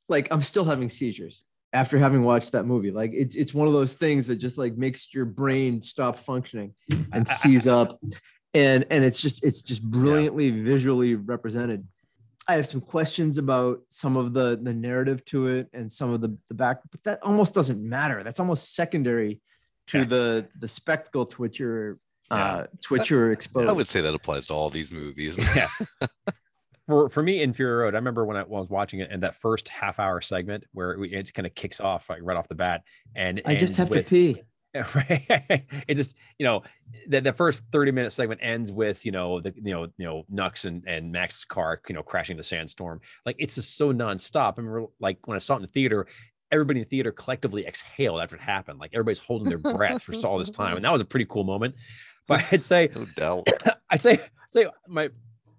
[0.09, 2.90] like I'm still having seizures after having watched that movie.
[2.90, 6.74] Like, it's it's one of those things that just like makes your brain stop functioning
[7.12, 8.01] and seize up,
[8.56, 11.86] and and it's just it's just brilliantly visually represented.
[12.48, 16.20] I have some questions about some of the the narrative to it and some of
[16.20, 18.22] the the back, but that almost doesn't matter.
[18.22, 19.40] That's almost secondary
[19.88, 20.04] to Yeah.
[20.04, 21.98] the the spectacle to which you're
[22.30, 22.36] Yeah.
[22.36, 23.68] uh, to which you're exposed.
[23.68, 25.36] I would say that applies to all these movies.
[25.56, 25.68] yeah.
[26.88, 29.10] For, for me in Fury Road, I remember when I, when I was watching it
[29.10, 32.36] and that first half hour segment where it, it kind of kicks off like right
[32.36, 32.82] off the bat
[33.16, 34.42] and I just have with- to pee.
[34.94, 35.64] right?
[35.88, 36.62] It just you know
[37.08, 40.24] the, the first 30 minute segment ends with you know the you know you know
[40.28, 43.00] nux and and max's car you know crashing the sandstorm.
[43.24, 44.54] Like it's just so nonstop.
[44.58, 46.06] I remember like when i saw it in the theater
[46.52, 48.78] everybody in the theater collectively exhaled after it happened.
[48.78, 50.76] Like everybody's holding their breath for all this time.
[50.76, 51.74] And that was a pretty cool moment.
[52.28, 53.46] But i'd say no doubt.
[53.90, 55.10] I'd say, I'd say my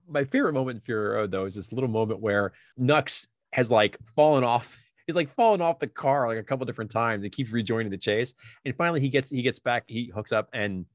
[0.05, 3.97] my favorite moment in Fury Road though is this little moment where Nux has like
[4.17, 4.86] fallen off.
[5.07, 7.97] He's like falling off the car like a couple different times and keeps rejoining the
[7.97, 8.33] chase.
[8.65, 10.85] And finally he gets he gets back, he hooks up and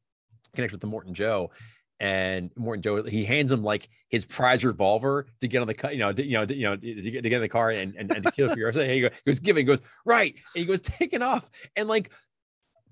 [0.54, 1.50] connects with the Immortan Joe.
[1.98, 5.92] And Immortan Joe, he hands him like his prize revolver to get on the car,
[5.92, 7.70] you know, to, you know, to, you know, to get, to get in the car
[7.70, 8.88] and, and, and to kill Furiosa.
[8.92, 9.52] He goes, he.
[9.52, 10.34] He goes, right.
[10.34, 11.48] And he goes, taking off.
[11.76, 12.10] And like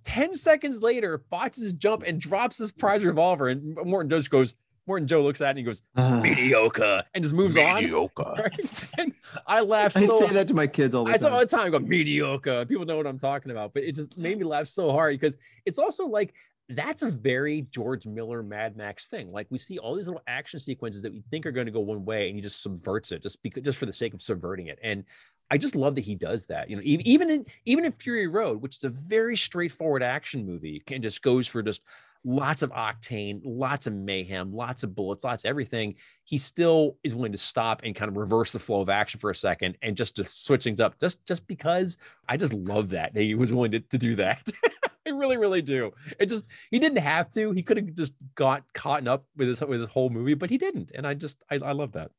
[0.05, 3.49] 10 seconds later, botches his jump and drops this prize revolver.
[3.49, 4.55] And Immortan just goes,
[4.89, 6.21] Immortan Joe looks at it and he goes, Ah.
[6.23, 7.85] mediocre, and just moves on.
[8.17, 8.91] Right?
[8.99, 9.13] And
[9.47, 11.41] I laugh I so say that to my kids all the I say all time.
[11.41, 12.65] the time, I go mediocre.
[12.67, 15.37] People know what I'm talking about, but it just made me laugh so hard because
[15.65, 16.35] it's also like
[16.69, 19.33] that's a very George Miller Mad Max thing.
[19.33, 21.81] Like we see all these little action sequences that we think are going to go
[21.81, 24.69] one way, and he just subverts it just because just for the sake of subverting
[24.69, 24.79] it.
[24.83, 25.05] And
[25.51, 26.71] I just love that he does that.
[26.71, 30.83] You know, even in even in Fury Road, which is a very straightforward action movie,
[30.89, 31.83] and just goes for just
[32.25, 35.95] lots of octane, lots of mayhem, lots of bullets, lots of everything.
[36.25, 39.31] He still is willing to stop and kind of reverse the flow of action for
[39.31, 40.99] a second and just to switch things up.
[41.01, 41.99] Just just because
[42.29, 44.51] I just love that he was willing to, to do that.
[45.07, 45.93] I really, really do.
[46.19, 47.53] It just he didn't have to.
[47.53, 50.59] He could have just got caught up with this with this whole movie, but he
[50.59, 50.93] didn't.
[50.95, 52.11] And I just I, I love that.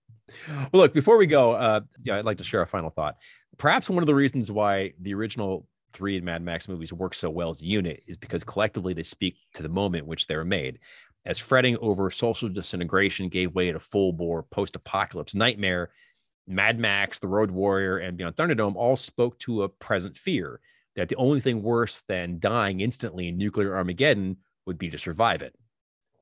[0.47, 3.17] Well, look, before we go, uh, yeah, I'd like to share a final thought.
[3.57, 7.49] Perhaps one of the reasons why the original three Mad Max movies work so well
[7.49, 10.45] as a unit is because collectively they speak to the moment in which they were
[10.45, 10.79] made.
[11.25, 15.91] As fretting over social disintegration gave way to full bore post apocalypse nightmare,
[16.47, 20.59] Mad Max, The Road Warrior, and Beyond Thunderdome all spoke to a present fear
[20.95, 25.41] that the only thing worse than dying instantly in nuclear Armageddon would be to survive
[25.41, 25.53] it.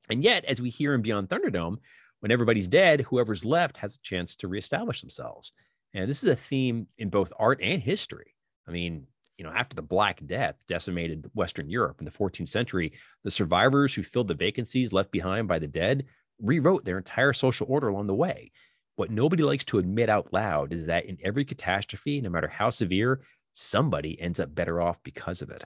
[0.08, 1.78] And yet, as we hear in Beyond Thunderdome,
[2.20, 5.52] when everybody's dead, whoever's left has a chance to reestablish themselves.
[5.94, 8.34] And this is a theme in both art and history.
[8.68, 9.06] I mean,
[9.40, 12.92] you know, after the Black Death decimated Western Europe in the 14th century,
[13.24, 16.04] the survivors who filled the vacancies left behind by the dead
[16.42, 18.52] rewrote their entire social order along the way.
[18.96, 22.68] What nobody likes to admit out loud is that in every catastrophe, no matter how
[22.68, 23.22] severe,
[23.54, 25.64] somebody ends up better off because of it.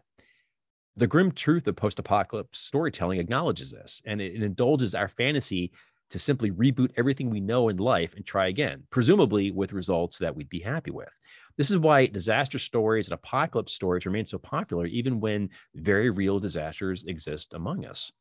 [0.95, 5.73] The grim truth of post apocalypse storytelling acknowledges this, and it, it indulges our fantasy
[6.11, 10.37] to simply reboot everything we know in life and try again, presumably with results that
[10.37, 11.13] we'd be happy with.
[11.57, 16.41] This is why disaster stories and apocalypse stories remain so popular, even when very real
[16.41, 18.13] disasters exist among us.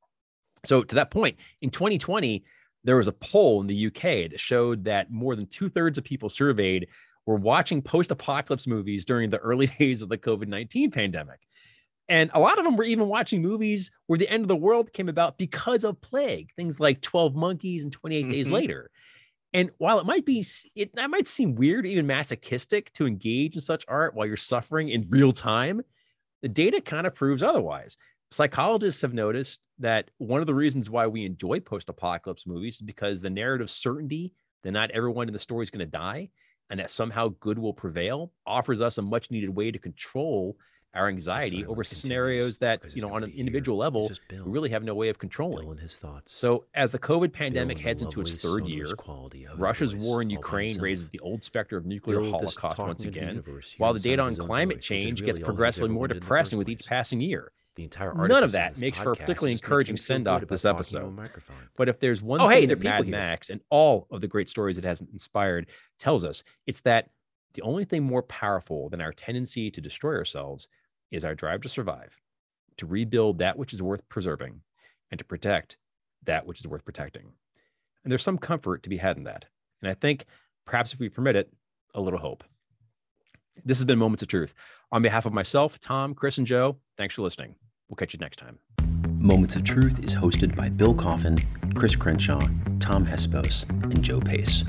[0.65, 2.43] So, to that point, in 2020,
[2.83, 6.03] there was a poll in the UK that showed that more than two thirds of
[6.03, 6.87] people surveyed
[7.25, 11.39] were watching post apocalypse movies during the early days of the COVID 19 pandemic.
[12.09, 14.91] And a lot of them were even watching movies where the end of the world
[14.91, 18.51] came about because of plague, things like 12 Monkeys and 28 Days Mhm.
[18.51, 18.91] Later.
[19.53, 20.43] And while it might be,
[20.75, 25.07] it might seem weird, even masochistic to engage in such art while you're suffering in
[25.09, 25.81] real time,
[26.41, 27.97] the data kind of proves otherwise.
[28.31, 32.81] Psychologists have noticed that one of the reasons why we enjoy post apocalypse movies is
[32.81, 36.29] because the narrative certainty that not everyone in the story is going to die
[36.71, 40.57] and that somehow good will prevail offers us a much needed way to control
[40.93, 44.93] our anxiety over scenarios that, you know, on an individual level, we really have no
[44.93, 45.77] way of controlling.
[45.77, 46.31] his thoughts.
[46.31, 48.85] So, as the COVID pandemic Bill and the heads into its third year,
[49.55, 53.29] Russia's voice war in Ukraine raises the old specter of nuclear Bill holocaust once again,
[53.29, 56.25] universe while the data on climate voice, change really gets progressively more wanted in the
[56.25, 57.51] depressing with each passing year.
[57.75, 60.49] The entire None of that makes for a particularly encouraging making him feel send-off good
[60.49, 61.29] this episode.
[61.75, 63.11] But if there's one Oh, hey, thing there that Mad here.
[63.11, 65.67] Max and all of the great stories it has inspired
[65.97, 67.09] tells us, it's that
[67.53, 70.67] the only thing more powerful than our tendency to destroy ourselves
[71.13, 72.19] is our drive to survive,
[72.77, 74.61] to rebuild that which is worth preserving,
[75.11, 75.77] and to protect
[76.25, 77.33] that which is worth protecting.
[78.03, 79.45] And there's some comfort to be had in that.
[79.81, 80.25] And I think
[80.65, 81.53] perhaps if we permit it,
[81.93, 82.43] a little hope.
[83.63, 84.55] This has been Moments of Truth.
[84.91, 87.55] On behalf of myself, Tom, Chris, and Joe, thanks for listening.
[87.87, 88.57] We'll catch you next time.
[89.17, 91.37] Moments of Truth is hosted by Bill Coffin,
[91.75, 92.41] Chris Crenshaw,
[92.79, 94.63] Tom Hespos, and Joe Pace.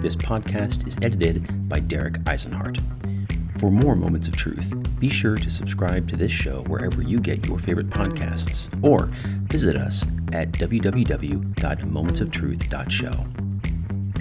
[0.00, 2.80] This podcast is edited by Derek Eisenhart.
[3.62, 7.46] For more Moments of Truth, be sure to subscribe to this show wherever you get
[7.46, 9.06] your favorite podcasts, or
[9.46, 13.26] visit us at www.momentsoftruth.show.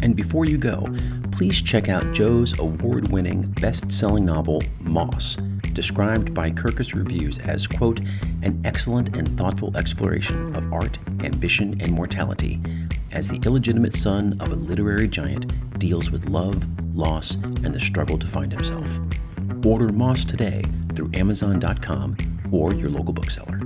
[0.03, 0.95] And before you go,
[1.31, 5.37] please check out Joe's award winning best selling novel, Moss,
[5.73, 7.99] described by Kirkus Reviews as, quote,
[8.43, 12.61] an excellent and thoughtful exploration of art, ambition, and mortality
[13.11, 18.19] as the illegitimate son of a literary giant deals with love, loss, and the struggle
[18.19, 18.99] to find himself.
[19.65, 20.63] Order Moss today
[20.93, 22.17] through Amazon.com
[22.51, 23.59] or your local bookseller.